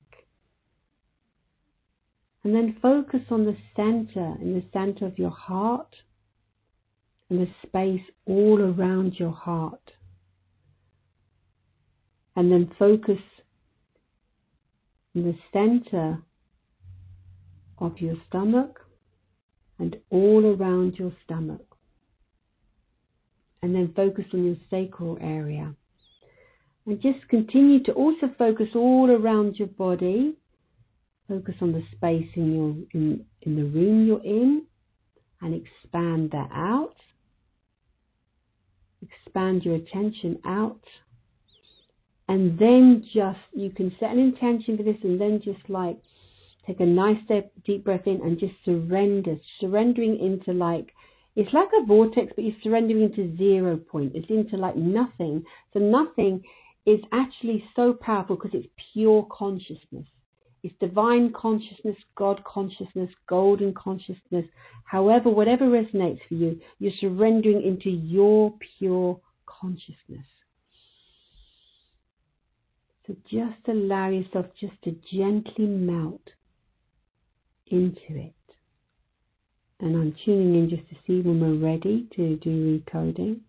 [2.43, 5.93] and then focus on the center, in the center of your heart,
[7.29, 9.91] and the space all around your heart.
[12.35, 13.19] And then focus
[15.15, 16.19] in the center
[17.77, 18.79] of your stomach
[19.77, 21.65] and all around your stomach.
[23.61, 25.73] And then focus on your sacral area.
[26.85, 30.35] And just continue to also focus all around your body
[31.29, 34.63] Focus on the space in your in, in the room you're in
[35.41, 36.95] and expand that out.
[39.03, 40.81] Expand your attention out.
[42.29, 45.97] And then just you can set an intention for this and then just like
[46.67, 49.35] take a nice step, deep breath in and just surrender.
[49.59, 50.93] Surrendering into like
[51.35, 54.11] it's like a vortex, but you're surrendering into zero point.
[54.13, 55.43] It's into like nothing.
[55.73, 56.43] So nothing
[56.85, 60.05] is actually so powerful because it's pure consciousness.
[60.61, 64.45] It's divine consciousness, God consciousness, golden consciousness.
[64.83, 70.25] However, whatever resonates for you, you're surrendering into your pure consciousness.
[73.09, 76.21] So just allow yourself just to gently melt
[77.67, 78.33] into it.
[79.79, 83.39] And I'm tuning in just to see when we're ready to do recoding.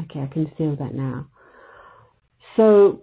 [0.00, 1.26] Okay, I can feel that now.
[2.56, 3.02] So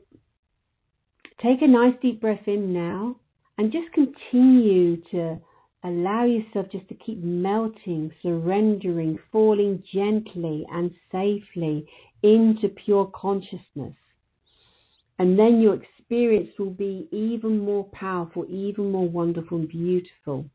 [1.42, 3.16] Take a nice deep breath in now
[3.58, 5.40] and just continue to
[5.86, 11.88] allow yourself just to keep melting, surrendering, falling gently and safely
[12.24, 13.96] into pure consciousness.
[15.20, 20.46] And then your experience will be even more powerful, even more wonderful and beautiful.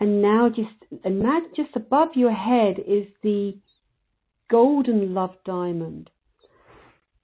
[0.00, 3.56] And now just imagine just above your head is the
[4.50, 6.10] golden love diamond.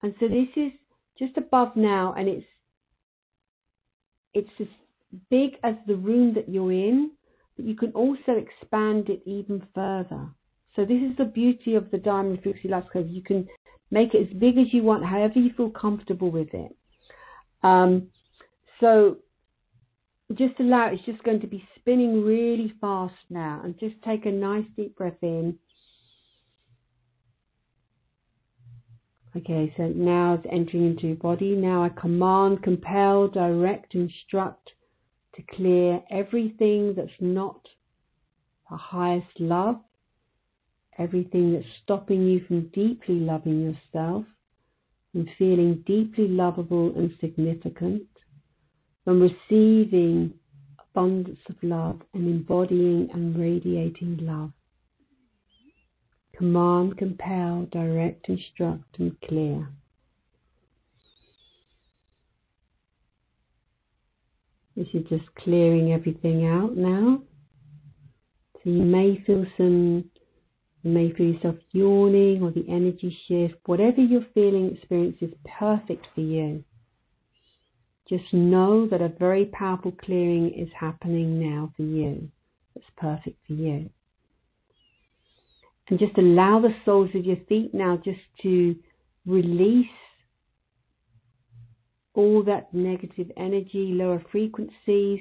[0.02, 0.70] And so this is
[1.18, 2.46] just above now, and it's
[4.32, 4.68] it's as
[5.28, 7.10] big as the room that you're in,
[7.56, 10.28] but you can also expand it even further.
[10.76, 12.84] So this is the beauty of the Diamond Frequency Life.
[12.94, 13.48] You can
[13.90, 16.76] make it as big as you want, however you feel comfortable with it.
[17.62, 18.08] Um,
[18.80, 19.18] so
[20.34, 24.30] just allow it's just going to be spinning really fast now, and just take a
[24.30, 25.58] nice deep breath in
[29.36, 31.54] Okay, so now it's entering into your body.
[31.54, 34.70] Now I command, compel, direct, instruct
[35.36, 37.60] to clear everything that's not
[38.68, 39.76] the highest love,
[40.98, 44.24] everything that's stopping you from deeply loving yourself
[45.14, 48.02] and feeling deeply lovable and significant,
[49.04, 50.32] from receiving
[50.78, 54.52] abundance of love and embodying and radiating love
[56.38, 59.68] command, compel, direct, instruct, and clear.
[64.76, 67.20] This is just clearing everything out now.
[68.54, 70.04] So you may feel some,
[70.82, 73.54] you may feel yourself yawning or the energy shift.
[73.66, 76.64] Whatever you're feeling, experience is perfect for you.
[78.08, 82.30] Just know that a very powerful clearing is happening now for you.
[82.74, 83.90] It's perfect for you.
[85.90, 88.76] And just allow the soles of your feet now just to
[89.26, 89.86] release
[92.14, 95.20] all that negative energy, lower frequencies,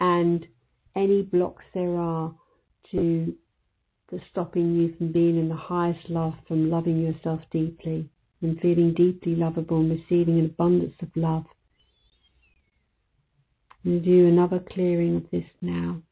[0.00, 0.46] and
[0.96, 2.34] any blocks there are
[2.90, 3.34] to
[4.10, 8.10] for stopping you from being in the highest love, from loving yourself deeply,
[8.42, 11.44] and feeling deeply lovable and receiving an abundance of love.
[13.84, 16.02] And do another clearing of this now.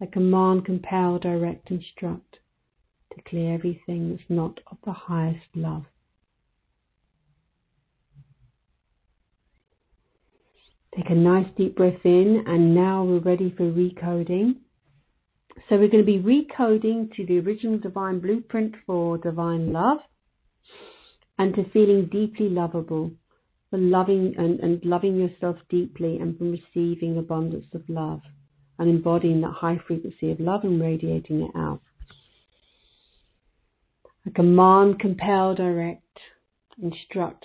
[0.00, 2.38] I command, compel, direct, instruct
[3.14, 5.84] to clear everything that's not of the highest love.
[10.96, 14.61] Take a nice deep breath in, and now we're ready for recoding.
[15.68, 19.98] So we're going to be recoding to the original divine blueprint for divine love
[21.38, 23.12] and to feeling deeply lovable,
[23.70, 28.20] for loving and, and loving yourself deeply and from receiving abundance of love
[28.78, 31.80] and embodying that high frequency of love and radiating it out.
[34.26, 36.18] I command, compel, direct,
[36.82, 37.44] instruct,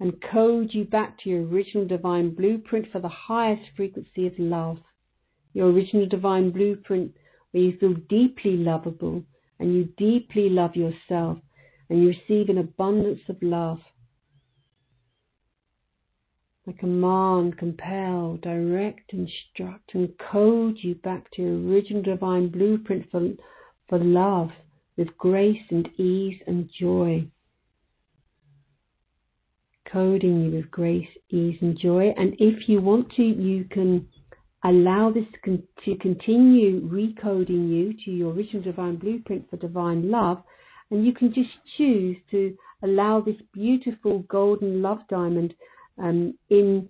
[0.00, 4.78] and code you back to your original divine blueprint for the highest frequency of love.
[5.52, 7.12] Your original divine blueprint
[7.50, 9.22] where you feel deeply lovable
[9.58, 11.38] and you deeply love yourself
[11.88, 13.78] and you receive an abundance of love.
[16.68, 23.30] I command, compel, direct, instruct, and code you back to your original divine blueprint for,
[23.88, 24.50] for love
[24.96, 27.26] with grace and ease and joy
[29.92, 32.12] coding you with grace, ease, and joy.
[32.16, 34.06] And if you want to, you can
[34.64, 35.24] allow this
[35.84, 40.42] to continue recoding you to your original divine blueprint for divine love.
[40.90, 45.54] And you can just choose to allow this beautiful golden love diamond
[45.98, 46.88] um, in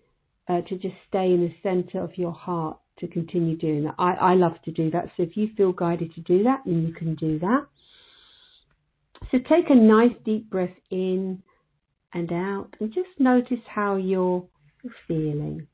[0.48, 3.94] uh, to just stay in the center of your heart to continue doing that.
[3.98, 5.06] I, I love to do that.
[5.16, 7.66] So if you feel guided to do that, then you can do that.
[9.30, 11.42] So take a nice deep breath in
[12.12, 14.44] and out and just notice how you're
[15.06, 15.66] feeling.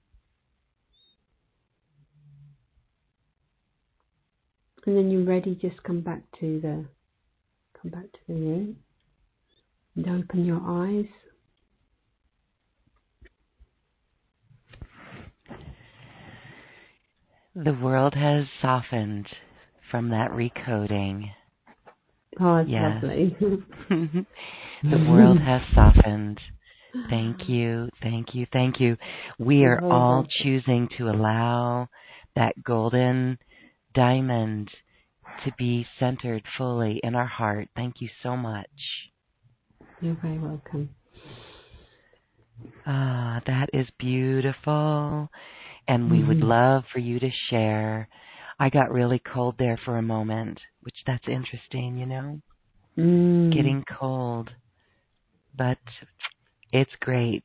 [4.86, 6.84] And then you're ready, just come back to the
[7.82, 8.76] come back to the room
[9.96, 11.06] and open your eyes.
[17.56, 19.26] The world has softened
[19.90, 21.30] from that recoding.
[22.38, 23.02] Oh, it's yes.
[23.02, 23.36] lovely.
[24.82, 26.38] the world has softened.
[27.10, 28.96] Thank you, thank you, thank you.
[29.38, 31.88] We are all choosing to allow
[32.36, 33.38] that golden
[33.96, 34.70] diamond
[35.44, 37.68] to be centered fully in our heart.
[37.74, 38.70] Thank you so much.
[40.00, 40.90] You're very welcome.
[42.86, 45.28] Ah, that is beautiful.
[45.88, 46.28] And we mm-hmm.
[46.28, 48.08] would love for you to share.
[48.58, 52.40] I got really cold there for a moment, which that's interesting, you know?
[52.96, 53.52] Mm.
[53.52, 54.50] Getting cold
[55.56, 55.78] but
[56.72, 57.44] it's great.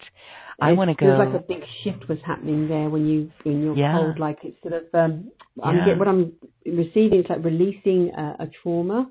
[0.61, 1.11] I want to go.
[1.11, 3.97] It feels like a big shift was happening there when you when you're yeah.
[3.97, 4.19] cold.
[4.19, 5.31] Like it's sort of um,
[5.63, 5.85] I'm yeah.
[5.85, 6.33] get, what I'm
[6.65, 9.09] receiving is like releasing a, a trauma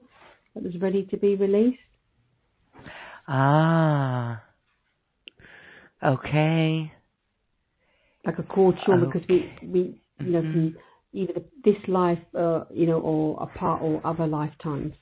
[0.55, 1.79] that was ready to be released.
[3.27, 4.43] Ah.
[6.03, 6.93] Okay.
[8.25, 10.53] Like a core trauma because we we you know mm-hmm.
[10.53, 10.77] from
[11.13, 14.95] either this life uh, you know or a part or other lifetimes.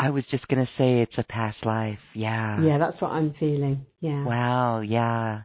[0.00, 1.98] I was just going to say it's a past life.
[2.14, 2.60] Yeah.
[2.62, 3.84] Yeah, that's what I'm feeling.
[4.00, 4.24] Yeah.
[4.24, 4.80] Wow.
[4.80, 5.42] Yeah.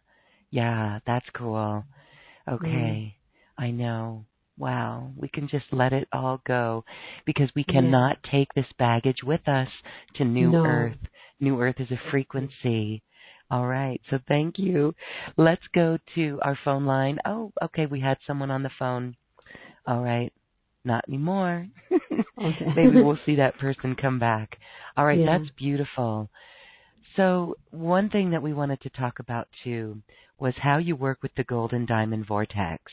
[0.50, 1.00] Yeah.
[1.06, 1.84] That's cool.
[2.50, 2.68] Okay.
[2.68, 3.14] Mm.
[3.58, 4.26] I know.
[4.58, 5.12] Wow.
[5.18, 6.86] We can just let it all go
[7.26, 8.32] because we cannot yeah.
[8.32, 9.68] take this baggage with us
[10.16, 10.66] to New no.
[10.66, 10.98] Earth.
[11.42, 13.04] New Earth is a frequency.
[13.52, 14.00] All right.
[14.10, 14.96] So thank you.
[15.36, 17.20] Let's go to our phone line.
[17.26, 17.88] Oh, okay.
[17.88, 19.18] We had someone on the phone.
[19.86, 20.32] All right.
[20.86, 21.68] Not anymore.
[21.92, 22.66] okay.
[22.76, 24.58] Maybe we'll see that person come back.
[24.96, 25.38] All right, yeah.
[25.38, 26.30] that's beautiful.
[27.16, 30.02] So, one thing that we wanted to talk about too
[30.38, 32.84] was how you work with the Golden Diamond Vortex.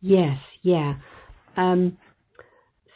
[0.00, 0.94] Yes, yeah.
[1.56, 1.98] Um,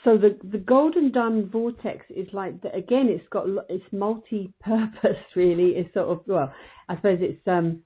[0.05, 5.73] so the the Golden Diamond Vortex is like the, again, it's got it's multi-purpose really.
[5.73, 6.55] It's sort of well,
[6.89, 7.81] I suppose it's um,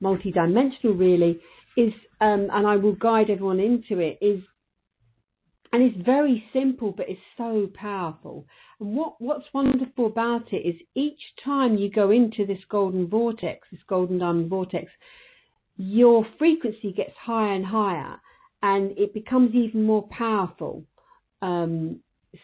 [0.00, 1.40] multi-dimensional really.
[1.76, 4.18] Is um, and I will guide everyone into it.
[4.20, 4.42] Is
[5.72, 8.46] and it's very simple, but it's so powerful.
[8.78, 13.66] And what, what's wonderful about it is each time you go into this golden vortex,
[13.72, 14.90] this golden diamond vortex,
[15.78, 18.20] your frequency gets higher and higher,
[18.62, 20.84] and it becomes even more powerful.
[21.40, 22.00] Um,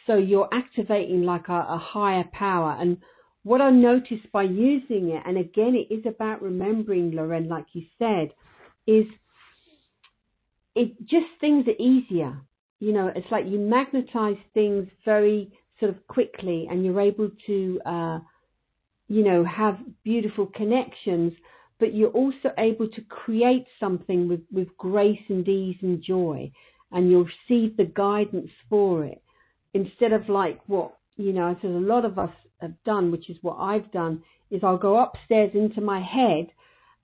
[0.07, 2.77] so you're activating like a, a higher power.
[2.81, 2.97] And
[3.43, 7.83] what I noticed by using it, and again, it is about remembering, Loren, like you
[7.99, 8.31] said,
[8.87, 9.05] is
[10.75, 12.41] it just things are easier
[12.81, 17.81] you know, it's like you magnetize things very sort of quickly and you're able to,
[17.85, 18.19] uh,
[19.09, 21.33] you know, have beautiful connections,
[21.81, 26.51] but you're also able to create something with, with grace and ease and joy
[26.93, 29.23] and you'll receive the guidance for it
[29.75, 33.37] instead of like what, you know, as a lot of us have done, which is
[33.43, 36.49] what I've done, is I'll go upstairs into my head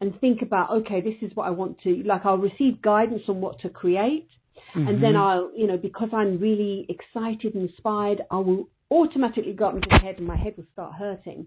[0.00, 3.40] and think about, okay, this is what I want to, like I'll receive guidance on
[3.40, 4.28] what to create
[4.74, 4.88] Mm-hmm.
[4.88, 5.22] And then mm-hmm.
[5.22, 9.88] I'll, you know, because I'm really excited and inspired, I will automatically go up into
[9.90, 11.46] the head and my head will start hurting.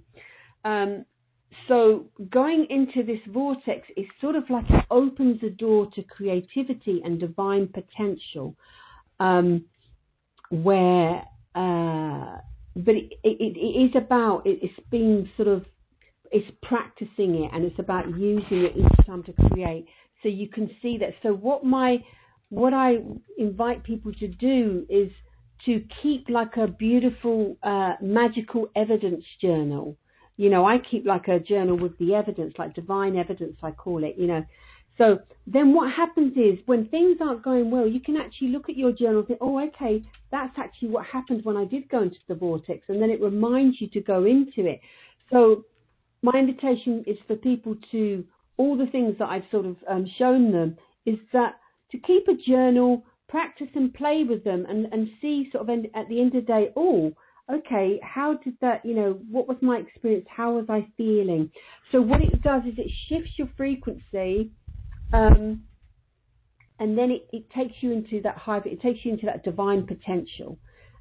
[0.66, 1.06] Um,
[1.68, 7.02] so going into this vortex is sort of like it opens the door to creativity
[7.04, 8.56] and divine potential,
[9.20, 9.66] um,
[10.50, 11.24] where,
[11.56, 12.38] uh,
[12.76, 15.66] but it, it, it is about it, it's being sort of
[16.32, 19.88] it's practicing it and it's about using it each time to create.
[20.22, 21.14] So you can see that.
[21.24, 22.04] So what my
[22.50, 22.98] what I
[23.38, 25.12] invite people to do is
[25.66, 29.98] to keep like a beautiful uh, magical evidence journal.
[30.38, 34.04] You know, I keep like a journal with the evidence, like divine evidence, I call
[34.04, 34.46] it, you know.
[34.98, 38.78] So then what happens is when things aren't going well, you can actually look at
[38.78, 42.18] your journal and think, oh, okay, that's actually what happened when I did go into
[42.28, 42.86] the vortex.
[42.88, 44.80] And then it reminds you to go into it.
[45.32, 45.66] So
[46.22, 48.24] my invitation is for people to,
[48.58, 51.56] all the things that I've sort of um, shown them, is that
[51.92, 56.08] to keep a journal, practice and play with them and, and see sort of at
[56.10, 57.12] the end of the day, oh,
[57.52, 60.26] okay, how did that, you know, what was my experience?
[60.30, 61.50] How was I feeling?
[61.92, 64.52] So what it does is it shifts your frequency
[65.14, 65.64] um,
[66.80, 69.88] and then it, it takes you into that high, it takes you into that divine
[69.88, 70.58] potential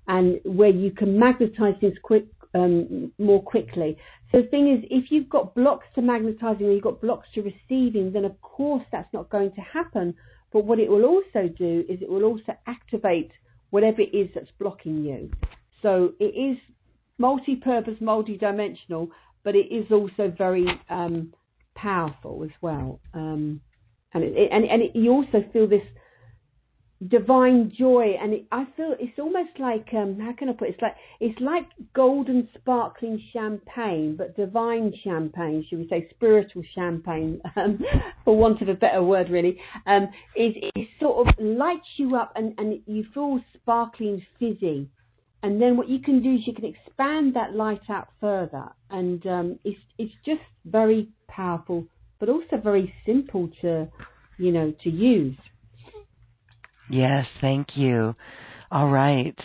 [0.09, 3.99] and where you can magnetize things quick, um, more quickly.
[4.30, 7.43] So the thing is, if you've got blocks to magnetizing or you've got blocks to
[7.43, 10.14] receiving, then of course that's not going to happen.
[10.57, 13.30] But what it will also do is it will also activate
[13.68, 15.30] whatever it is that's blocking you.
[15.82, 16.57] So it is
[17.18, 19.11] multi-purpose, multi-dimensional,
[19.44, 21.34] but it is also very um,
[21.74, 23.00] powerful as well.
[23.12, 23.61] Um,
[24.14, 25.84] and it, and and it, you also feel this
[27.09, 30.72] divine joy and it, I feel it's almost like um how can I put it?
[30.72, 37.40] it's like it's like golden sparkling champagne but divine champagne should we say spiritual champagne
[37.57, 37.78] um,
[38.24, 39.61] for want of a better word really.
[39.86, 44.88] Um it, it sort of lights you up and and you feel sparkling fizzy.
[45.42, 48.70] And then what you can do is you can expand that light out further.
[48.88, 51.86] And um it's it's just very powerful
[52.18, 53.86] but also very simple to
[54.38, 55.36] you know to use
[56.91, 58.14] Yes, thank you.
[58.70, 59.37] All right.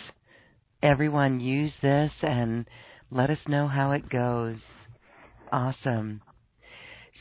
[0.82, 2.66] Everyone use this and
[3.10, 4.56] let us know how it goes.
[5.52, 6.22] Awesome.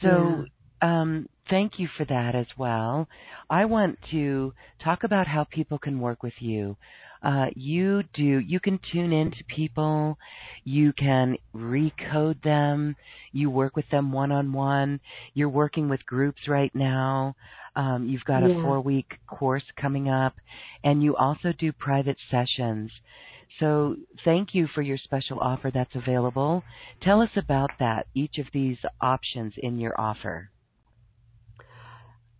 [0.02, 0.46] So,
[0.82, 1.02] yeah.
[1.02, 3.08] um, thank you for that as well.
[3.50, 4.54] I want to
[4.84, 6.78] talk about how people can work with you.
[7.24, 10.18] Uh, you do, you can tune in to people,
[10.64, 12.96] you can recode them,
[13.32, 15.00] you work with them one on one,
[15.36, 17.36] you're working with groups right now.
[17.76, 18.50] Um, you've got yeah.
[18.60, 20.36] a four week course coming up,
[20.84, 22.92] and you also do private sessions.
[23.60, 26.64] So thank you for your special offer that's available.
[27.02, 30.51] Tell us about that, each of these options in your offer.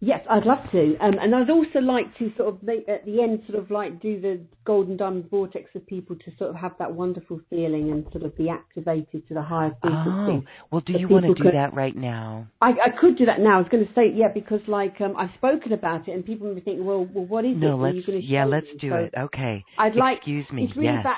[0.04, 3.22] Yes, I'd love to, um, and I'd also like to sort of make, at the
[3.22, 6.72] end, sort of like do the golden diamond vortex for people to sort of have
[6.80, 10.44] that wonderful feeling and sort of be activated to the higher frequency.
[10.44, 12.48] Oh, well, do you want to do could, that right now?
[12.64, 13.58] I, I could do that now.
[13.58, 16.48] I was going to say yeah, because like um, I've spoken about it, and people
[16.48, 17.94] may be thinking, well, well, what is no, it?
[17.94, 19.14] let's yeah, let's do so it.
[19.16, 19.64] Okay.
[19.78, 20.18] I'd like.
[20.18, 20.64] Excuse me.
[20.64, 21.02] It's really yes.
[21.02, 21.18] about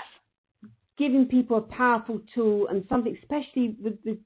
[0.97, 4.17] giving people a powerful tool and something, especially with the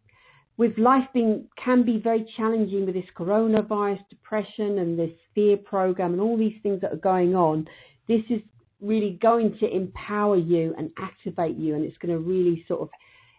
[0.58, 6.14] with life being can be very challenging with this coronavirus depression and this fear program
[6.14, 7.68] and all these things that are going on
[8.08, 8.42] this is
[8.82, 12.90] really going to empower you and activate you and it's going to really sort of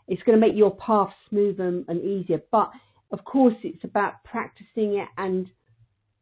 [0.07, 2.41] it's going to make your path smoother and easier.
[2.51, 2.71] But
[3.13, 5.47] of course it's about practicing it and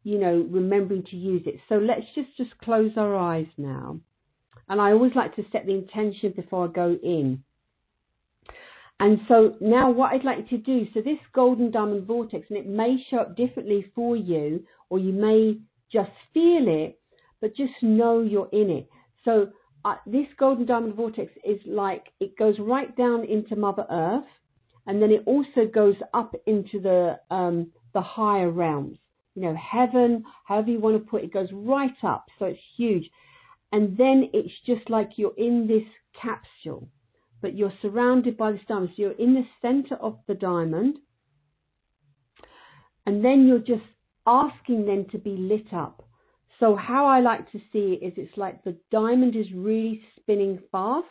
[0.03, 1.55] you know remembering to use it.
[1.69, 3.99] So let's just just close our eyes now.
[4.69, 7.43] And i always like to set the intention before i go in
[8.99, 12.67] and so now what I'd like to do, so this golden diamond vortex, and it
[12.67, 15.57] may show up differently for you, or you may
[15.91, 16.99] just feel it,
[17.39, 18.89] but just know you're in it.
[19.23, 19.49] So
[19.85, 24.25] uh, this golden diamond vortex is like, it goes right down into Mother Earth,
[24.87, 28.97] and then it also goes up into the, um, the higher realms.
[29.35, 32.59] You know, heaven, however you want to put it, it goes right up, so it's
[32.75, 33.07] huge.
[33.71, 35.83] And then it's just like you're in this
[36.19, 36.87] capsule
[37.41, 38.91] but you're surrounded by this diamond.
[38.95, 40.97] So you're in the center of the diamond,
[43.05, 43.87] and then you're just
[44.25, 46.03] asking them to be lit up.
[46.59, 50.59] So how I like to see it is it's like the diamond is really spinning
[50.71, 51.05] fast.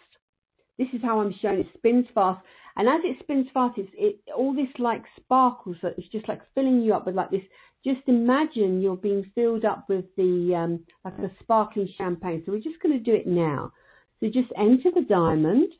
[0.78, 2.44] This is how I'm showing it spins fast,
[2.76, 5.76] and as it spins fast, it's it, all this like sparkles.
[5.80, 7.42] So it's just like filling you up with like this.
[7.84, 12.42] Just imagine you're being filled up with the um, like a sparkling champagne.
[12.44, 13.72] So we're just going to do it now.
[14.20, 15.72] So just enter the diamond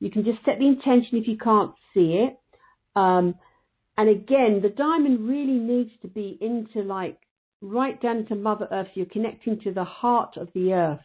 [0.00, 2.38] you can just set the intention if you can't see it.
[2.94, 3.34] Um,
[3.96, 7.18] and again, the diamond really needs to be into like
[7.60, 8.88] right down to Mother Earth.
[8.94, 11.00] You're connecting to the heart of the earth,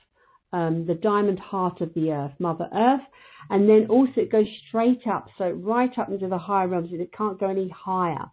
[0.52, 3.02] um, the diamond heart of the earth, Mother Earth.
[3.50, 6.90] And then also it goes straight up, so right up into the higher realms.
[6.92, 8.26] It can't go any higher.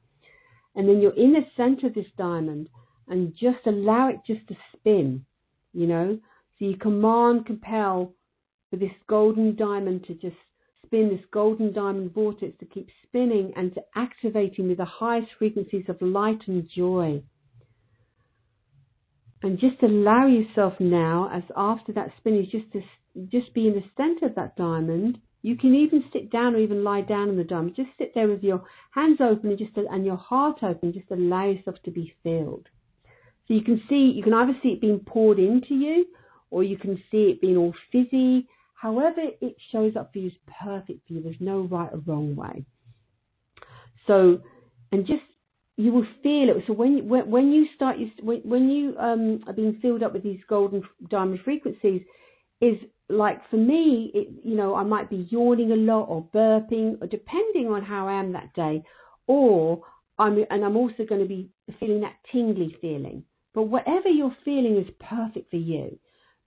[0.76, 2.68] And then you're in the center of this diamond
[3.08, 5.24] and just allow it just to spin,
[5.72, 6.18] you know.
[6.58, 8.12] So you command, compel
[8.70, 10.36] for this golden diamond to just
[10.90, 15.84] spin this golden diamond vortex to keep spinning and to activating with the highest frequencies
[15.88, 17.22] of light and joy.
[19.42, 22.82] And just allow yourself now, as after that spin is just to
[23.28, 26.84] just be in the center of that diamond, You can even sit down or even
[26.84, 27.74] lie down in the diamond.
[27.74, 30.92] Just sit there with your hands open and just and your heart open.
[30.92, 32.68] Just allow yourself to be filled.
[33.48, 36.06] So you can see, you can either see it being poured into you,
[36.50, 38.46] or you can see it being all fizzy.
[38.80, 40.32] However it shows up for you is
[40.64, 41.22] perfect for you.
[41.22, 42.64] There's no right or wrong way.
[44.06, 44.40] So,
[44.90, 45.22] and just
[45.76, 46.64] you will feel it.
[46.66, 50.14] So when you, when, when you start, when, when you um, are being filled up
[50.14, 52.00] with these golden diamond frequencies,
[52.62, 52.76] is
[53.10, 57.06] like for me, it, you know, I might be yawning a lot or burping, or
[57.06, 58.82] depending on how I am that day,
[59.26, 59.82] or
[60.18, 63.24] I'm and I'm also going to be feeling that tingly feeling.
[63.52, 65.98] But whatever you're feeling is perfect for you.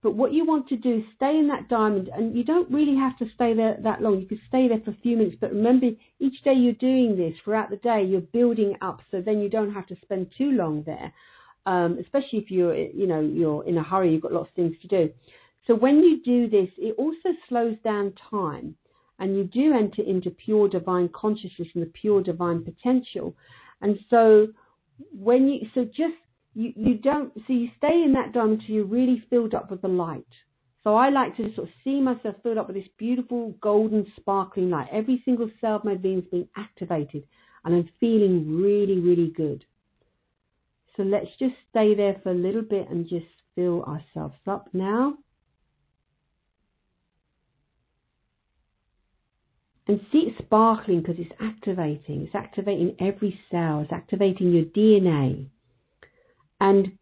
[0.04, 2.94] But what you want to do is stay in that diamond, and you don't really
[2.94, 4.20] have to stay there that long.
[4.20, 5.86] You can stay there for a few minutes, but remember,
[6.20, 9.72] each day you're doing this throughout the day, you're building up, so then you don't
[9.72, 11.10] have to spend too long there.
[11.64, 14.76] Um, especially if you're, you know, you're in a hurry, you've got lots of things
[14.82, 15.10] to do.
[15.66, 18.76] So when you do this, it also slows down time,
[19.18, 23.34] and you do enter into pure divine consciousness and the pure divine potential.
[23.80, 24.48] And so
[25.18, 26.18] when you, so just
[26.54, 29.82] you, you don't, so you stay in that dome until you're really filled up with
[29.82, 30.24] the light.
[30.84, 34.70] So I like to sort of see myself filled up with this beautiful golden sparkling
[34.70, 34.88] light.
[34.92, 37.24] Every single cell of my being is being activated
[37.64, 39.64] and I'm feeling really, really good.
[40.96, 45.14] So let's just stay there for a little bit and just fill ourselves up now.
[49.86, 52.22] And see it sparkling because it's activating.
[52.22, 53.80] It's activating every cell.
[53.80, 55.48] It's activating your DNA.
[56.60, 56.92] And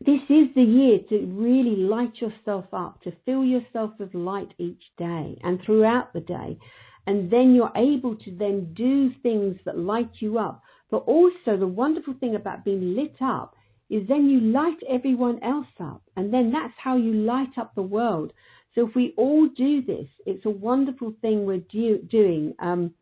[0.00, 4.82] this is the year to really light yourself up, to fill yourself with light each
[4.98, 6.58] day and throughout the day.
[7.06, 10.62] And then you're able to then do things that light you up.
[10.90, 13.56] But also the wonderful thing about being lit up
[13.88, 16.02] is then you light everyone else up.
[16.16, 18.32] And then that's how you light up the world.
[18.74, 22.92] So if we all do this, it's a wonderful thing we're do, doing, um,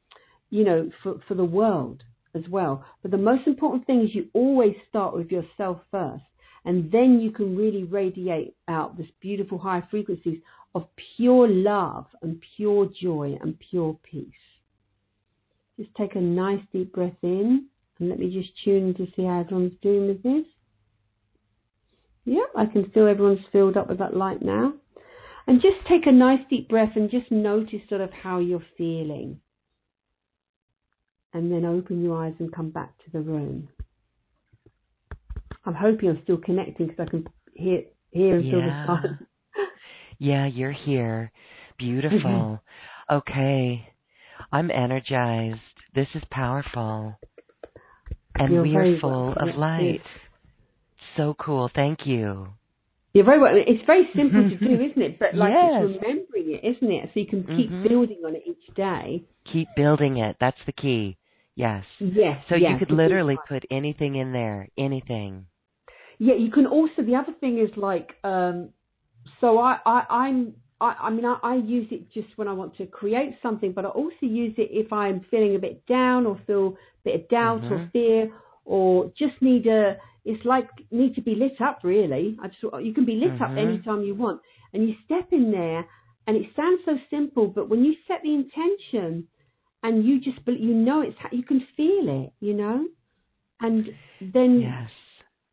[0.51, 2.03] you know, for, for the world
[2.35, 2.85] as well.
[3.03, 6.25] But the most important thing is you always start with yourself first,
[6.65, 10.41] and then you can really radiate out this beautiful high frequencies
[10.75, 14.29] of pure love and pure joy and pure peace.
[15.79, 17.67] Just take a nice deep breath in,
[17.99, 20.45] and let me just tune to see how everyone's doing with this.
[22.25, 24.75] Yeah, I can feel everyone's filled up with that light now.
[25.47, 29.41] And just take a nice deep breath and just notice sort of how you're feeling
[31.35, 33.69] and then open your eyes and come back to the room.
[35.65, 39.19] I'm hoping I'm still connecting because I can hear hear and feel the
[40.19, 41.31] yeah, you're here.
[41.79, 42.61] Beautiful.
[43.11, 43.89] okay.
[44.51, 45.61] I'm energized.
[45.95, 47.19] This is powerful.
[48.35, 50.03] And you're we are full of light.
[51.17, 51.71] So cool.
[51.75, 52.49] Thank you.
[53.13, 53.53] You're very well.
[53.55, 55.19] It's very simple to do, isn't it?
[55.19, 55.83] But like yes.
[55.85, 57.11] it's remembering it, isn't it?
[57.13, 57.87] So you can keep mm-hmm.
[57.87, 59.25] building on it each day.
[59.53, 60.37] Keep building it.
[60.41, 61.19] That's the key.
[61.55, 61.85] Yes.
[61.99, 62.43] Yes.
[62.49, 65.47] So yes, you could literally put anything in there, anything.
[66.19, 67.03] Yeah, you can also.
[67.03, 68.71] The other thing is like, um,
[69.41, 70.55] so I, I I'm.
[70.81, 73.85] I, I mean, I, I use it just when I want to create something, but
[73.85, 77.29] I also use it if I'm feeling a bit down or feel a bit of
[77.29, 77.75] doubt mm-hmm.
[77.75, 78.33] or fear
[78.65, 79.97] or just need a.
[80.25, 81.81] It's like need to be lit up.
[81.83, 83.43] Really, I just you can be lit mm-hmm.
[83.43, 84.41] up anytime you want,
[84.73, 85.85] and you step in there,
[86.27, 89.27] and it sounds so simple, but when you set the intention
[89.83, 92.87] and you just you know it's you can feel it, you know,
[93.61, 93.89] and
[94.21, 94.91] then yes.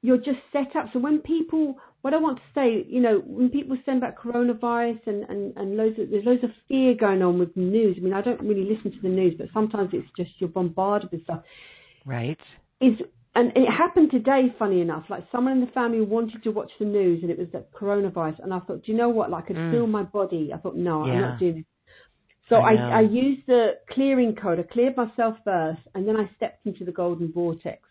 [0.02, 0.88] you're just set up.
[0.94, 5.00] So when people, what I want to say, you know, when people send about coronavirus
[5.08, 7.96] and and and loads of there's loads of fear going on with the news.
[7.98, 11.12] I mean, I don't really listen to the news, but sometimes it's just you're bombarded
[11.12, 11.44] with stuff.
[12.06, 12.40] Right.
[12.82, 12.94] Is
[13.36, 15.06] and it happened today, funny enough.
[15.10, 18.44] Like someone in the family wanted to watch the news, and it was the coronavirus.
[18.44, 19.30] And I thought, do you know what?
[19.30, 19.72] Like I could mm.
[19.72, 20.52] feel my body.
[20.54, 21.14] I thought, no, yeah.
[21.14, 21.66] I'm not doing this.
[22.50, 24.60] So I, I, I, used the clearing code.
[24.60, 27.82] I cleared myself first, and then I stepped into the golden vortex.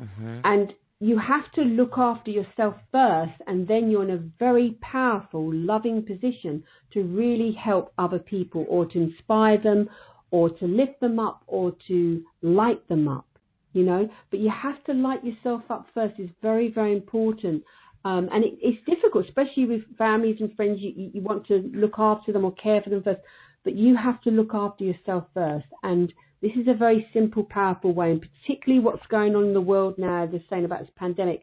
[0.00, 0.40] Mm-hmm.
[0.42, 5.52] And you have to look after yourself first, and then you're in a very powerful,
[5.52, 9.88] loving position to really help other people, or to inspire them,
[10.32, 13.26] or to lift them up, or to light them up.
[13.72, 16.14] You know, but you have to light yourself up first.
[16.18, 17.64] It's very, very important.
[18.04, 20.78] Um, and it, it's difficult, especially with families and friends.
[20.80, 23.20] You, you want to look after them or care for them first
[23.64, 25.66] but you have to look after yourself first.
[25.82, 26.12] And
[26.42, 29.94] this is a very simple, powerful way, and particularly what's going on in the world
[29.96, 31.42] now, they're saying about this pandemic,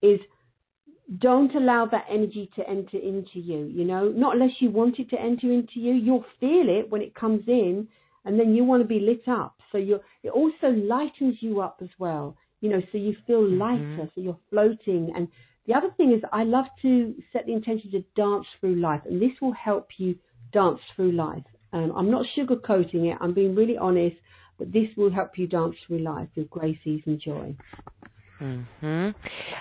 [0.00, 0.18] is
[1.18, 5.10] don't allow that energy to enter into you, you know, not unless you want it
[5.10, 5.92] to enter into you.
[5.92, 7.88] You'll feel it when it comes in,
[8.24, 9.56] and then you want to be lit up.
[9.72, 13.58] So you're, it also lightens you up as well, you know, so you feel mm-hmm.
[13.58, 14.04] lighter, mm-hmm.
[14.14, 15.12] so you're floating.
[15.14, 15.28] And
[15.66, 19.20] the other thing is, I love to set the intention to dance through life, and
[19.20, 20.16] this will help you
[20.52, 21.44] dance through life.
[21.72, 23.18] Um, I'm not sugarcoating it.
[23.20, 24.16] I'm being really honest,
[24.58, 27.54] but this will help you dance through life with grace, ease, and joy.
[28.38, 29.10] hmm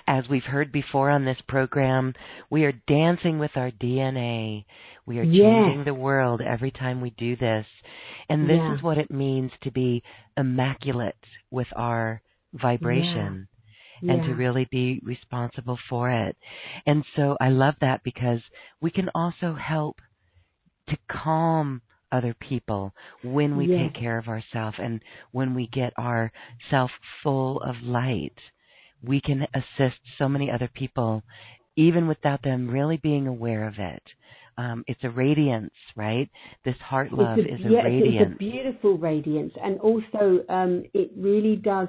[0.07, 2.13] As we've heard before on this program,
[2.49, 4.65] we are dancing with our DNA.
[5.05, 5.85] We are changing Yes.
[5.85, 7.65] the world every time we do this.
[8.29, 8.75] And this Yeah.
[8.75, 10.01] is what it means to be
[10.37, 11.15] immaculate
[11.51, 12.21] with our
[12.53, 13.47] vibration
[14.01, 16.37] and to really be responsible for it.
[16.85, 18.39] And so I love that because
[18.81, 19.97] we can also help
[20.89, 22.93] to calm other people
[23.23, 23.91] when we Yes.
[23.91, 25.01] take care of ourselves and
[25.31, 26.31] when we get our
[26.69, 26.91] self
[27.23, 28.37] full of light.
[29.03, 31.23] We can assist so many other people
[31.75, 34.03] even without them really being aware of it.
[34.57, 36.29] Um, it's a radiance, right?
[36.65, 38.31] This heart love a, is a it's- radiance.
[38.31, 41.87] It's a beautiful radiance, and also um, it really does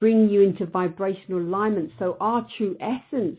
[0.00, 1.90] bring you into vibrational alignment.
[1.98, 3.38] So our true essence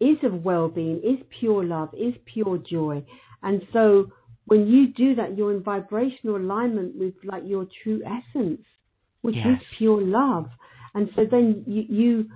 [0.00, 3.04] is of well-being, is pure love, is pure joy,
[3.42, 4.10] and so
[4.46, 8.62] when you do that, you're in vibrational alignment with like your true essence,
[9.22, 9.60] which Yes.
[9.60, 10.46] is pure love,
[10.94, 12.28] and so then you, you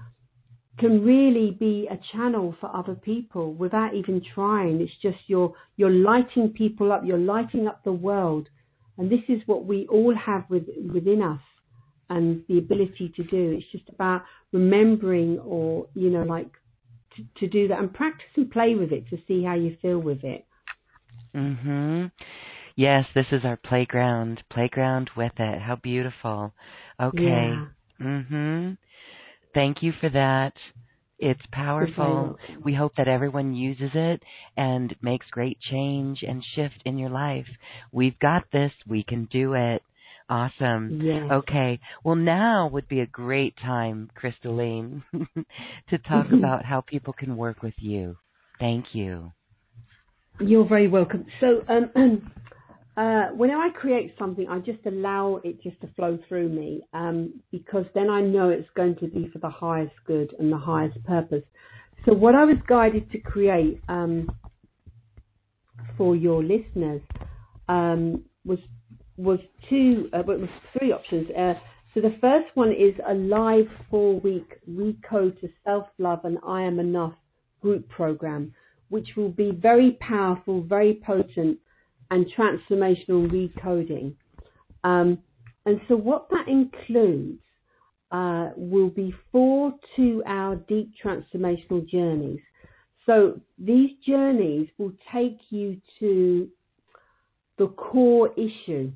[0.78, 4.80] can really be a channel for other people without even trying.
[4.80, 8.48] It's just you're you're lighting people up, you're lighting up the world,
[8.98, 11.40] and this is what we all have with, within us,
[12.10, 13.56] and the ability to do.
[13.58, 14.22] It's just about
[14.52, 16.50] remembering, or you know, like
[17.16, 19.98] to, to do that and practice and play with it to see how you feel
[19.98, 20.44] with it.
[21.34, 22.10] Mhm.
[22.76, 24.42] Yes, this is our playground.
[24.50, 25.60] Playground with it.
[25.60, 26.54] How beautiful.
[27.00, 27.20] Okay.
[27.20, 27.68] Yeah.
[28.00, 28.78] Mhm.
[29.54, 30.54] Thank you for that.
[31.18, 32.38] It's powerful.
[32.64, 34.22] We hope that everyone uses it
[34.56, 37.48] and makes great change and shift in your life.
[37.92, 38.72] We've got this.
[38.86, 39.82] We can do it.
[40.28, 40.96] Awesome.
[41.00, 41.30] Yes.
[41.30, 41.80] Okay.
[42.04, 45.04] Well, now would be a great time, Crystalline,
[45.90, 48.16] to talk about how people can work with you.
[48.58, 49.32] Thank you.
[50.40, 51.26] You're very welcome.
[51.40, 51.90] So, um,
[52.96, 57.40] uh, whenever I create something, I just allow it just to flow through me um,
[57.52, 61.02] because then I know it's going to be for the highest good and the highest
[61.04, 61.44] purpose.
[62.04, 64.28] So, what I was guided to create um,
[65.96, 67.00] for your listeners
[67.68, 68.58] um, was
[69.16, 69.38] was
[69.70, 71.30] two, uh, was three options.
[71.30, 71.54] Uh,
[71.94, 76.62] so the first one is a live four week recode to self love and I
[76.62, 77.14] am enough
[77.62, 78.52] group program,
[78.94, 81.58] which will be very powerful, very potent,
[82.12, 84.14] and transformational recoding.
[84.84, 85.18] Um,
[85.66, 87.40] and so what that includes
[88.12, 92.38] uh, will be four two hour deep transformational journeys.
[93.04, 96.48] So these journeys will take you to
[97.58, 98.92] the core issue.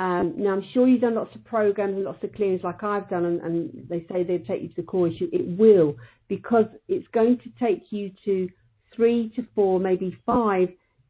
[0.00, 3.08] Um, now, I'm sure you've done lots of programs and lots of clearings like I've
[3.08, 5.28] done, and, and they say they'll take you to the core issue.
[5.32, 5.94] It will,
[6.26, 8.48] because it's going to take you to
[8.94, 10.68] three to four, maybe five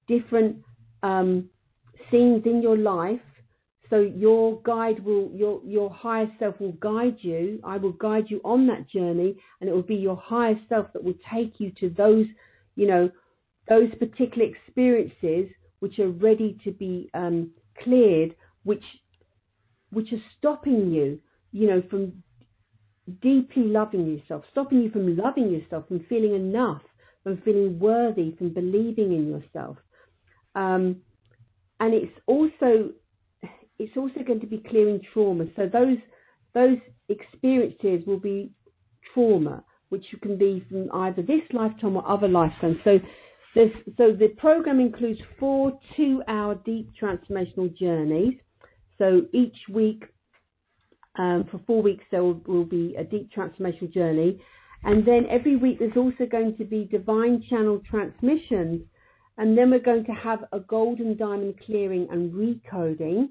[0.09, 0.57] different
[1.03, 1.49] um,
[2.11, 3.21] scenes in your life.
[3.91, 7.61] So your guide will, your your higher self will guide you.
[7.65, 11.05] I will guide you on that journey, and it will be your higher self that
[11.05, 12.27] will take you to those,
[12.77, 13.11] you know,
[13.69, 15.51] those particular experiences
[15.81, 17.51] which are ready to be um,
[17.83, 18.35] cleared,
[18.65, 18.85] which
[19.91, 21.21] which are stopping you,
[21.53, 22.13] you know, from
[23.21, 26.83] deeply loving yourself, stopping you from loving yourself, from feeling enough,
[27.25, 29.77] from feeling worthy, from believing in yourself.
[30.55, 30.99] Um,
[31.81, 32.91] and it's also
[33.79, 35.47] it's also going to be clearing trauma.
[35.57, 35.99] So those
[36.55, 36.79] those
[37.09, 38.53] experiences will be
[39.13, 42.77] trauma, which can be from either this lifetime or other lifetimes.
[42.85, 43.01] So
[43.55, 48.35] so the program includes four two-hour deep transformational journeys.
[48.99, 50.05] So each week,
[51.19, 54.41] um, for four weeks, there will, will be a deep transformational journey,
[54.85, 58.83] and then every week there's also going to be divine channel transmissions,
[59.39, 63.29] and then we're going to have a golden diamond clearing and recoding,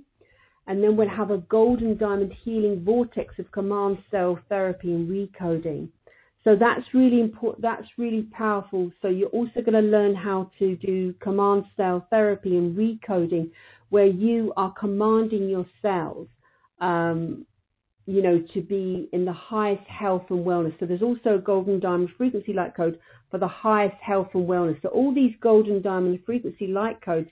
[0.67, 5.89] and then we'll have a golden diamond healing vortex of command cell therapy and recoding.
[6.43, 7.61] So that's really important.
[7.61, 8.91] That's really powerful.
[9.01, 13.49] So you're also going to learn how to do command cell therapy and recoding,
[13.89, 16.27] where you are commanding your cells,
[16.81, 17.45] um,
[18.05, 20.77] you know, to be in the highest health and wellness.
[20.79, 22.99] So there's also a golden diamond frequency light code
[23.31, 24.81] for the highest health and wellness.
[24.81, 27.29] So all these golden diamond frequency light codes,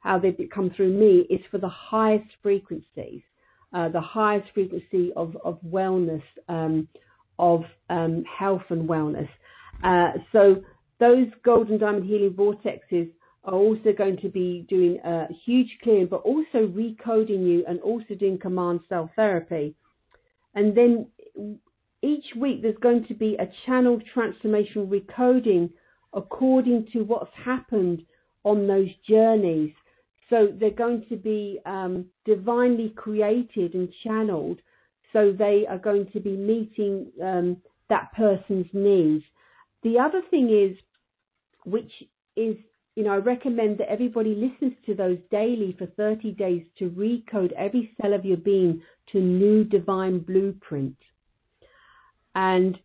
[0.00, 3.22] how they come through me, is for the highest frequencies,
[3.72, 6.22] uh, the highest frequency of of wellness.
[6.48, 6.88] Um,
[7.40, 9.28] of um, health and wellness.
[9.82, 10.62] Uh, so
[11.00, 13.10] those golden diamond healing vortexes
[13.44, 18.14] are also going to be doing a huge clearing, but also recoding you and also
[18.14, 19.74] doing command cell therapy.
[20.54, 21.06] And then
[22.02, 25.70] each week there's going to be a channel transformational recoding
[26.12, 28.02] according to what's happened
[28.44, 29.72] on those journeys.
[30.28, 34.60] So they're going to be um, divinely created and channeled.
[35.12, 37.56] So they are going to be meeting um,
[37.88, 39.24] that person's needs.
[39.82, 40.76] The other thing is,
[41.64, 41.90] which
[42.36, 42.56] is,
[42.96, 47.52] you know, I recommend that everybody listens to those daily for 30 days to recode
[47.52, 50.96] every cell of your being to new divine blueprint.
[52.34, 52.78] And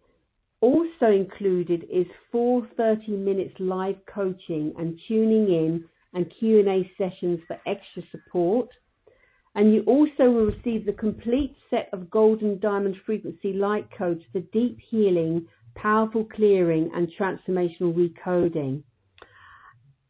[0.61, 7.57] also included is four 30 minutes live coaching and tuning in and Q&A sessions for
[7.67, 8.69] extra support.
[9.53, 14.39] And you also will receive the complete set of golden diamond frequency light codes for
[14.51, 15.45] deep healing,
[15.75, 18.83] powerful clearing and transformational recoding.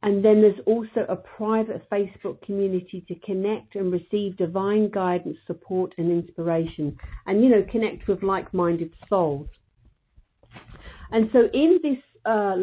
[0.05, 5.95] And then there's also a private Facebook community to connect and receive divine guidance, support
[5.97, 6.95] and inspiration
[7.25, 9.47] and, you know, connect with like-minded souls.
[11.11, 12.55] And so in this uh,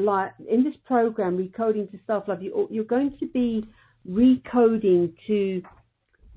[0.48, 3.64] in this program, Recoding to Self-Love, you, you're going to be
[4.08, 5.62] recoding to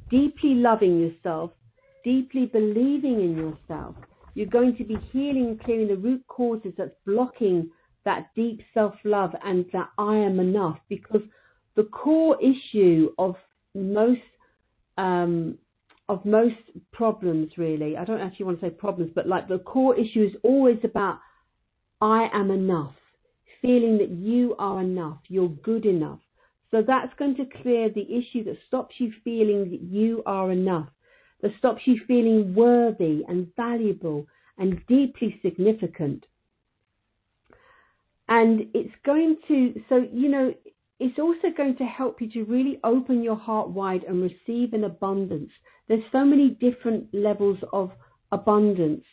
[0.09, 1.51] deeply loving yourself,
[2.03, 3.95] deeply believing in yourself.
[4.33, 7.69] You're going to be healing and clearing the root causes that's blocking
[8.05, 11.21] that deep self-love and that I am enough because
[11.75, 13.35] the core issue of
[13.73, 14.21] most
[14.97, 15.57] um,
[16.07, 16.55] of most
[16.93, 20.33] problems really, I don't actually want to say problems, but like the core issue is
[20.43, 21.19] always about
[21.99, 22.93] I am enough,
[23.61, 26.19] feeling that you are enough, you're good enough.
[26.71, 30.89] So that's going to clear the issue that stops you feeling that you are enough,
[31.41, 34.27] that stops you feeling worthy and valuable
[34.57, 36.25] and deeply significant.
[38.27, 40.53] And it's going to, so, you know,
[40.99, 44.85] it's also going to help you to really open your heart wide and receive an
[44.85, 45.49] abundance.
[45.87, 47.91] There's so many different levels of
[48.31, 49.03] abundance.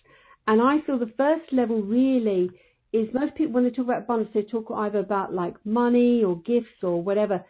[0.46, 2.50] And I feel the first level really
[2.92, 6.40] is most people, when they talk about abundance, they talk either about like money or
[6.42, 7.44] gifts or whatever.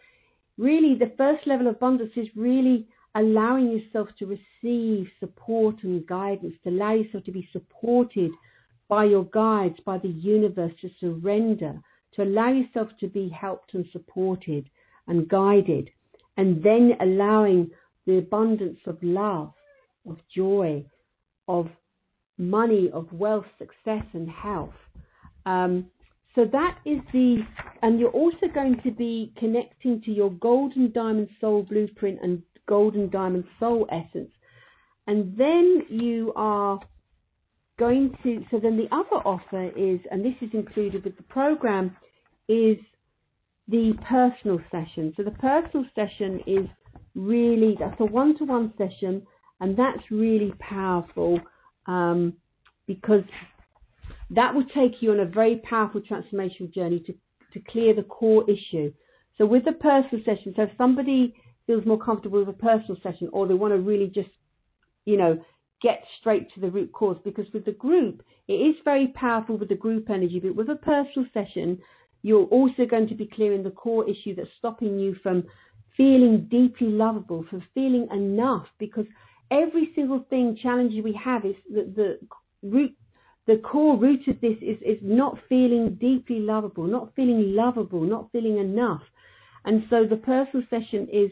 [0.57, 6.55] Really, the first level of abundance is really allowing yourself to receive support and guidance,
[6.63, 8.31] to allow yourself to be supported
[8.87, 11.79] by your guides, by the universe, to surrender,
[12.13, 14.69] to allow yourself to be helped and supported
[15.07, 15.89] and guided,
[16.37, 17.69] and then allowing
[18.05, 19.53] the abundance of love,
[20.09, 20.85] of joy,
[21.47, 21.67] of
[22.37, 24.73] money, of wealth, success, and health
[25.45, 25.87] um,
[26.35, 27.43] so that is the,
[27.81, 33.09] and you're also going to be connecting to your golden diamond soul blueprint and golden
[33.09, 34.31] diamond soul essence.
[35.05, 36.79] And then you are
[37.77, 41.95] going to, so then the other offer is, and this is included with the program,
[42.47, 42.77] is
[43.67, 45.13] the personal session.
[45.17, 46.67] So the personal session is
[47.15, 49.25] really, that's a one-to-one session,
[49.59, 51.39] and that's really powerful
[51.87, 52.33] um,
[52.85, 53.23] because
[54.29, 57.13] that will take you on a very powerful transformational journey to,
[57.53, 58.91] to clear the core issue.
[59.37, 61.33] So with the personal session, so if somebody
[61.65, 64.29] feels more comfortable with a personal session or they want to really just,
[65.05, 65.43] you know,
[65.83, 69.69] get straight to the root cause, because with the group, it is very powerful with
[69.69, 71.77] the group energy, but with a personal session,
[72.23, 75.43] you're also going to be clearing the core issue that's stopping you from
[75.95, 79.05] feeling deeply lovable, from feeling enough, because
[79.51, 82.19] every single thing challenge we have is the, the
[82.67, 82.95] root
[83.45, 88.31] the core root of this is, is not feeling deeply lovable, not feeling lovable, not
[88.31, 89.01] feeling enough.
[89.65, 91.29] And so the personal session is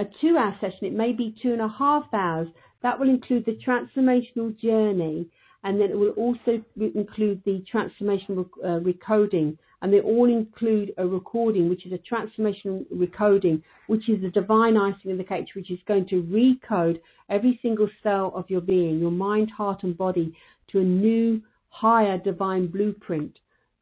[0.00, 0.86] a two hour session.
[0.86, 2.48] It may be two and a half hours.
[2.82, 5.28] That will include the transformational journey
[5.64, 9.58] and then it will also include the transformational uh, recoding.
[9.80, 14.76] And they all include a recording, which is a transformational recoding, which is the divine
[14.76, 18.98] icing in the cake, which is going to recode every single cell of your being,
[18.98, 20.34] your mind, heart, and body,
[20.72, 23.38] to a new, higher divine blueprint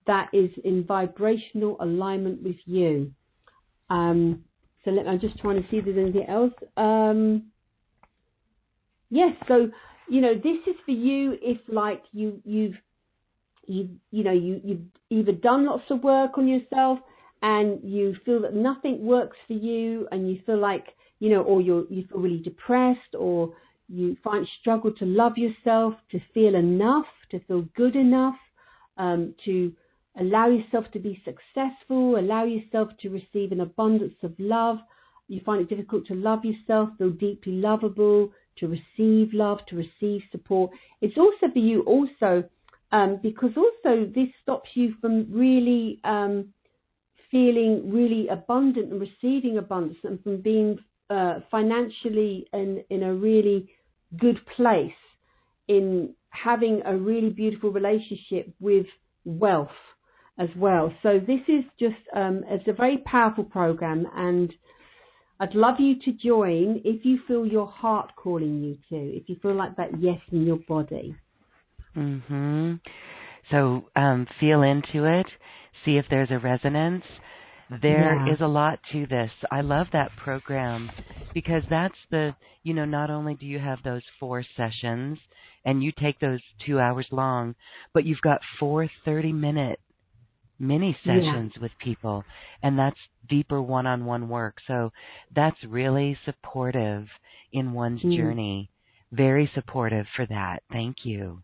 [0.07, 3.11] that is in vibrational alignment with you.
[3.91, 4.45] Um,
[4.85, 6.53] so let, I'm just trying to see if there's anything else.
[6.77, 7.45] Um,
[9.11, 9.71] yes, so
[10.09, 12.77] you know this is for you if like you you've
[13.67, 16.99] you you know you you've either done lots of work on yourself
[17.43, 20.87] and you feel that nothing works for you and you feel like
[21.19, 23.53] you know or you're you feel really depressed or
[23.89, 28.35] you find struggle to love yourself, to feel enough, to feel good enough,
[28.97, 29.73] um, to
[30.19, 34.79] allow yourself to be successful, allow yourself to receive an abundance of love.
[35.29, 40.23] You find it difficult to love yourself, feel deeply lovable, to receive love, to receive
[40.31, 40.71] support.
[41.01, 42.45] It's also for you also
[42.93, 46.53] um, because also this stops you from really um,
[47.31, 50.79] feeling really abundant and receiving abundance and from being
[51.11, 53.69] uh, financially in, in a really
[54.19, 54.93] good place
[55.69, 58.87] in having a really beautiful relationship with
[59.25, 59.69] wealth
[60.39, 60.93] as well.
[61.03, 64.53] So this is just um, it's a very powerful program, and
[65.39, 69.37] I'd love you to join if you feel your heart calling you to, if you
[69.43, 71.15] feel like that yes in your body.
[71.95, 72.81] Mhm.
[73.51, 75.27] So um, feel into it,
[75.85, 77.05] see if there's a resonance.
[77.83, 78.33] There Yeah.
[78.33, 79.31] is a lot to this.
[79.51, 80.91] I love that program
[81.35, 85.19] because that's the, you know, not only do you have those four sessions
[85.65, 87.55] and you take those two hours long,
[87.93, 89.81] but you've got four 30 minute
[90.59, 91.21] mini Yeah.
[91.23, 92.25] sessions with people
[92.63, 94.57] and that's deeper one on one work.
[94.67, 94.93] So
[95.35, 97.09] that's really supportive
[97.53, 98.17] in one's Mm.
[98.17, 98.71] journey.
[99.13, 100.63] Very supportive for that.
[100.71, 101.43] Thank you.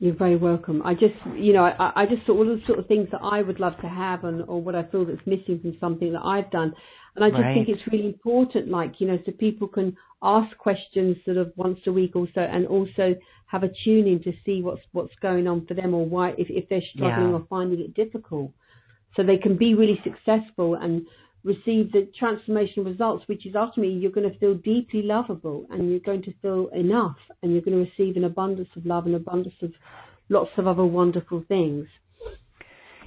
[0.00, 0.80] You're very welcome.
[0.82, 3.42] I just, you know, I, I just thought all the sort of things that I
[3.42, 6.50] would love to have and or what I feel that's missing from something that I've
[6.50, 6.72] done.
[7.16, 7.54] And I just Right.
[7.54, 11.80] think it's really important, like, you know, so people can ask questions sort of once
[11.86, 13.14] a week also and also
[13.46, 16.48] have a tune in to see what's what's going on for them or why if,
[16.48, 17.34] if they're struggling Yeah.
[17.34, 18.52] or finding it difficult.
[19.16, 21.04] So they can be really successful and
[21.44, 26.00] receive the transformational results, which is ultimately you're going to feel deeply lovable and you're
[26.00, 29.54] going to feel enough and you're going to receive an abundance of love and abundance
[29.62, 29.72] of
[30.28, 31.86] lots of other wonderful things.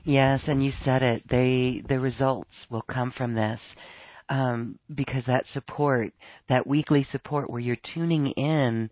[0.04, 1.24] Yes, and you said it.
[1.30, 3.60] They the results will come from this
[4.28, 6.12] um, because that support,
[6.50, 8.90] that weekly support, where you're tuning in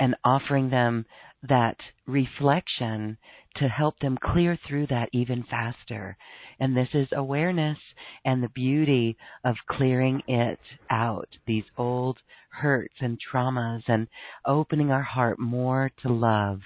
[0.00, 1.04] and offering them
[1.48, 1.76] that
[2.06, 3.18] reflection
[3.56, 6.16] to help them clear through that even faster.
[6.60, 7.78] And this is awareness
[8.24, 10.58] and the beauty of clearing it
[10.90, 12.18] out, these old
[12.50, 14.08] hurts and traumas, and
[14.46, 16.60] opening our heart more to love.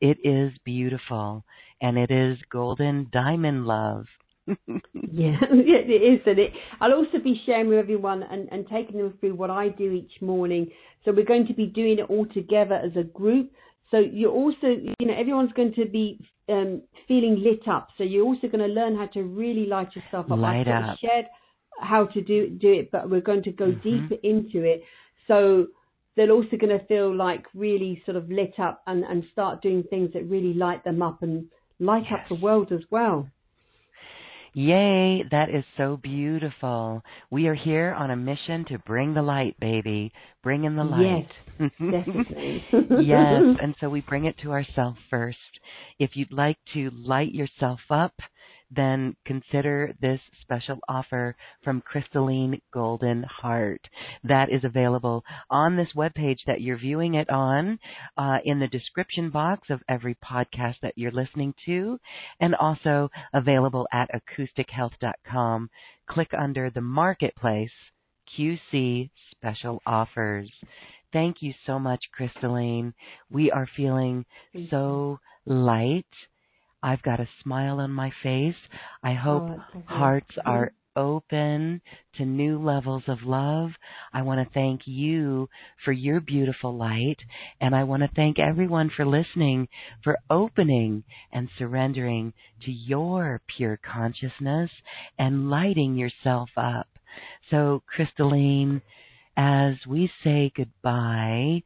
[0.00, 1.44] It is beautiful
[1.80, 4.06] and it is golden diamond love.
[5.14, 6.20] Yeah, it is.
[6.26, 9.68] And it, I'll also be sharing with everyone and, and taking them through what I
[9.68, 10.70] do each morning.
[11.04, 13.50] So we're going to be doing it all together as a group.
[13.92, 17.88] So you're also, you know, everyone's going to be um, feeling lit up.
[17.96, 20.38] So you're also going to learn how to really light yourself up.
[20.38, 20.98] Light I've up.
[20.98, 21.26] shared
[21.78, 23.82] how to do do it, but we're going to go Mhm.
[23.82, 24.82] deeper into it.
[25.28, 25.68] So
[26.16, 29.82] they're also going to feel like really sort of lit up and, and start doing
[29.84, 31.46] things that really light them up and
[31.78, 33.28] light up the world as well.
[34.54, 37.02] Yay, that is so beautiful.
[37.30, 40.12] We are here on a mission to bring the light, baby.
[40.42, 41.28] Bring in the light.
[41.58, 42.64] Definitely.
[42.72, 45.38] yes, and so we bring it to ourselves first.
[45.98, 48.12] If you'd like to light yourself up,
[48.74, 53.80] then consider this special offer from Crystalline Golden Heart.
[54.24, 57.78] That is available on this webpage that you're viewing it on,
[58.16, 61.98] uh, in the description box of every podcast that you're listening to,
[62.40, 65.70] and also available at acoustichealth.com.
[66.08, 67.70] Click under the marketplace
[68.36, 70.50] QC special offers.
[71.12, 72.94] Thank you so much, Crystalline.
[73.30, 74.24] We are feeling
[74.70, 76.06] so light.
[76.82, 78.56] I've got a smile on my face.
[79.02, 81.80] I hope Oh, hearts are open
[82.14, 83.70] to new levels of love.
[84.12, 85.48] I want to thank you
[85.84, 87.16] for your beautiful light,
[87.60, 89.68] and I want to thank everyone for listening,
[90.02, 92.32] for opening and surrendering
[92.64, 94.70] to your pure consciousness
[95.18, 96.88] and lighting yourself up.
[97.50, 98.82] So, Crystalline,
[99.36, 101.62] as we say goodbye,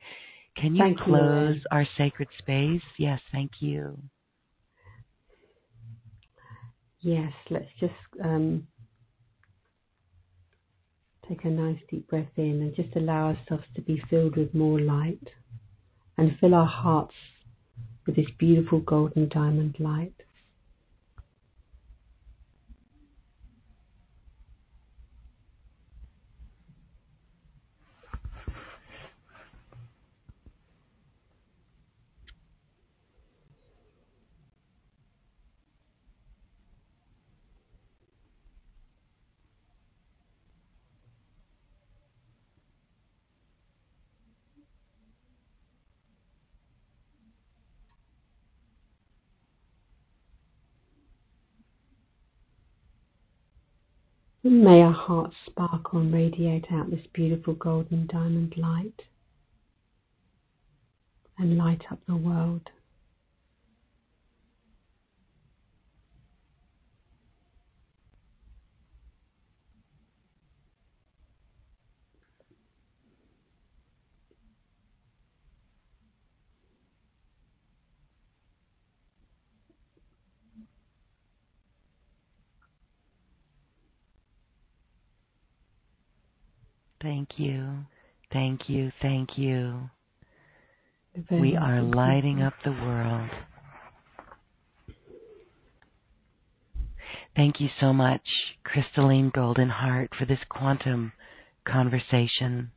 [0.57, 1.65] can you Thank close Lorraine.
[1.71, 2.83] our sacred space?
[2.99, 3.99] Yes, thank you.
[7.07, 8.67] Yes, let's just um,
[11.29, 14.81] take a nice deep breath in and just allow ourselves to be filled with more
[14.81, 15.23] light
[16.19, 17.15] and fill our hearts
[18.07, 20.17] with this beautiful golden diamond light.
[54.51, 59.03] May our hearts sparkle and radiate out this beautiful golden diamond light
[61.39, 62.71] and light up the world.
[87.07, 87.87] Thank you.
[88.33, 88.91] Thank you.
[89.01, 89.91] Thank you.
[91.31, 93.31] We are lighting up the world.
[97.37, 98.23] Thank you so much,
[98.65, 101.13] Crystalline Golden Heart, for this quantum
[101.65, 102.73] conversation.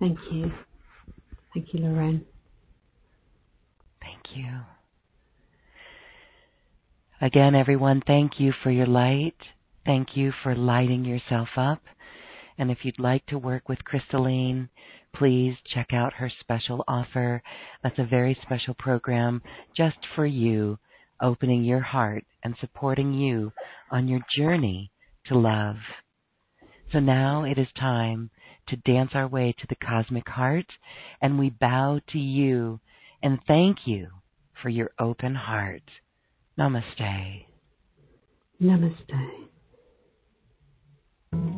[0.00, 0.50] Thank you.
[1.54, 2.24] Thank you, Lorraine.
[4.00, 4.48] Thank you.
[7.20, 9.36] Again, everyone, thank you for your light.
[9.88, 11.80] Thank you for lighting yourself up.
[12.58, 14.68] And if you'd like to work with Crystalline,
[15.14, 17.42] please check out her special offer.
[17.82, 19.40] That's a very special program
[19.74, 20.78] just for you,
[21.22, 23.50] opening your heart and supporting you
[23.90, 24.92] on your journey
[25.28, 25.76] to love.
[26.92, 28.28] So now it is time
[28.68, 30.66] to dance our way to the cosmic heart,
[31.22, 32.78] and we bow to you
[33.22, 34.08] and thank you
[34.62, 35.84] for your open heart.
[36.58, 37.46] Namaste.
[38.60, 39.47] Namaste.
[41.30, 41.57] Thank you.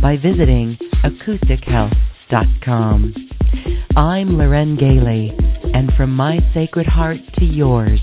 [0.00, 3.14] by visiting acoustichealth.com.
[3.96, 5.32] I'm Loren Gailey,
[5.72, 8.00] and from my sacred heart to yours,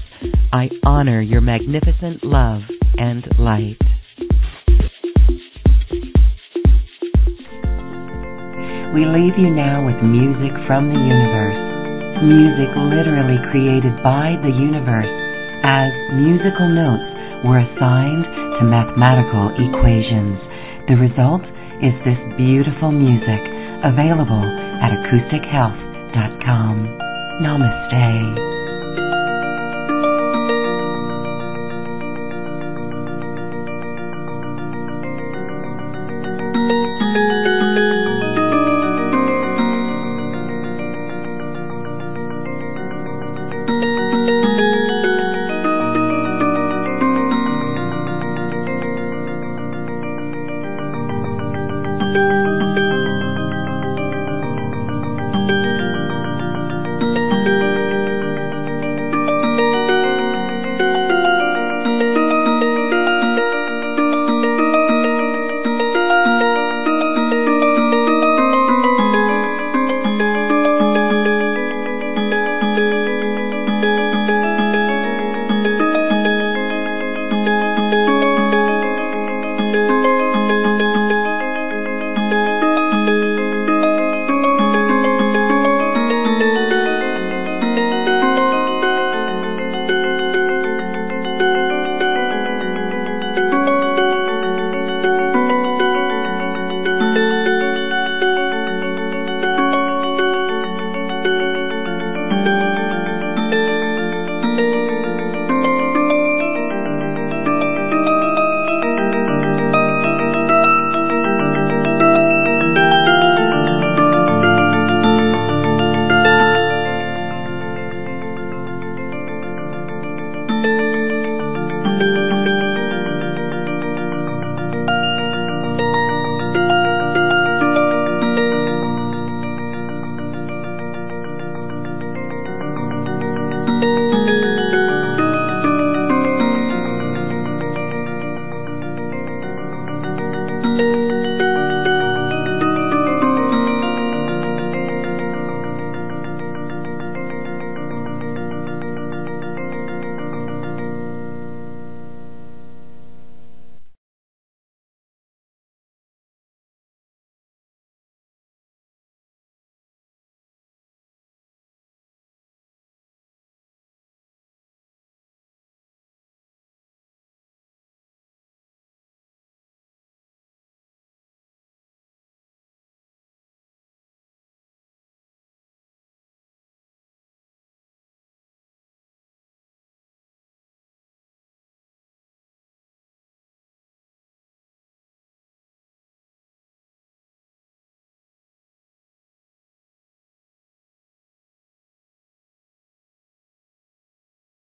[0.51, 2.61] I honor your magnificent love
[2.97, 3.77] and light.
[8.93, 11.57] We leave you now with music from the universe.
[12.23, 15.09] Music literally created by the universe
[15.65, 17.09] as musical notes
[17.45, 18.25] were assigned
[18.59, 20.37] to mathematical equations.
[20.87, 21.41] The result
[21.83, 23.43] is this beautiful music
[23.83, 24.39] available
[24.79, 26.75] at acoustichealth.com.
[27.43, 28.62] Namaste.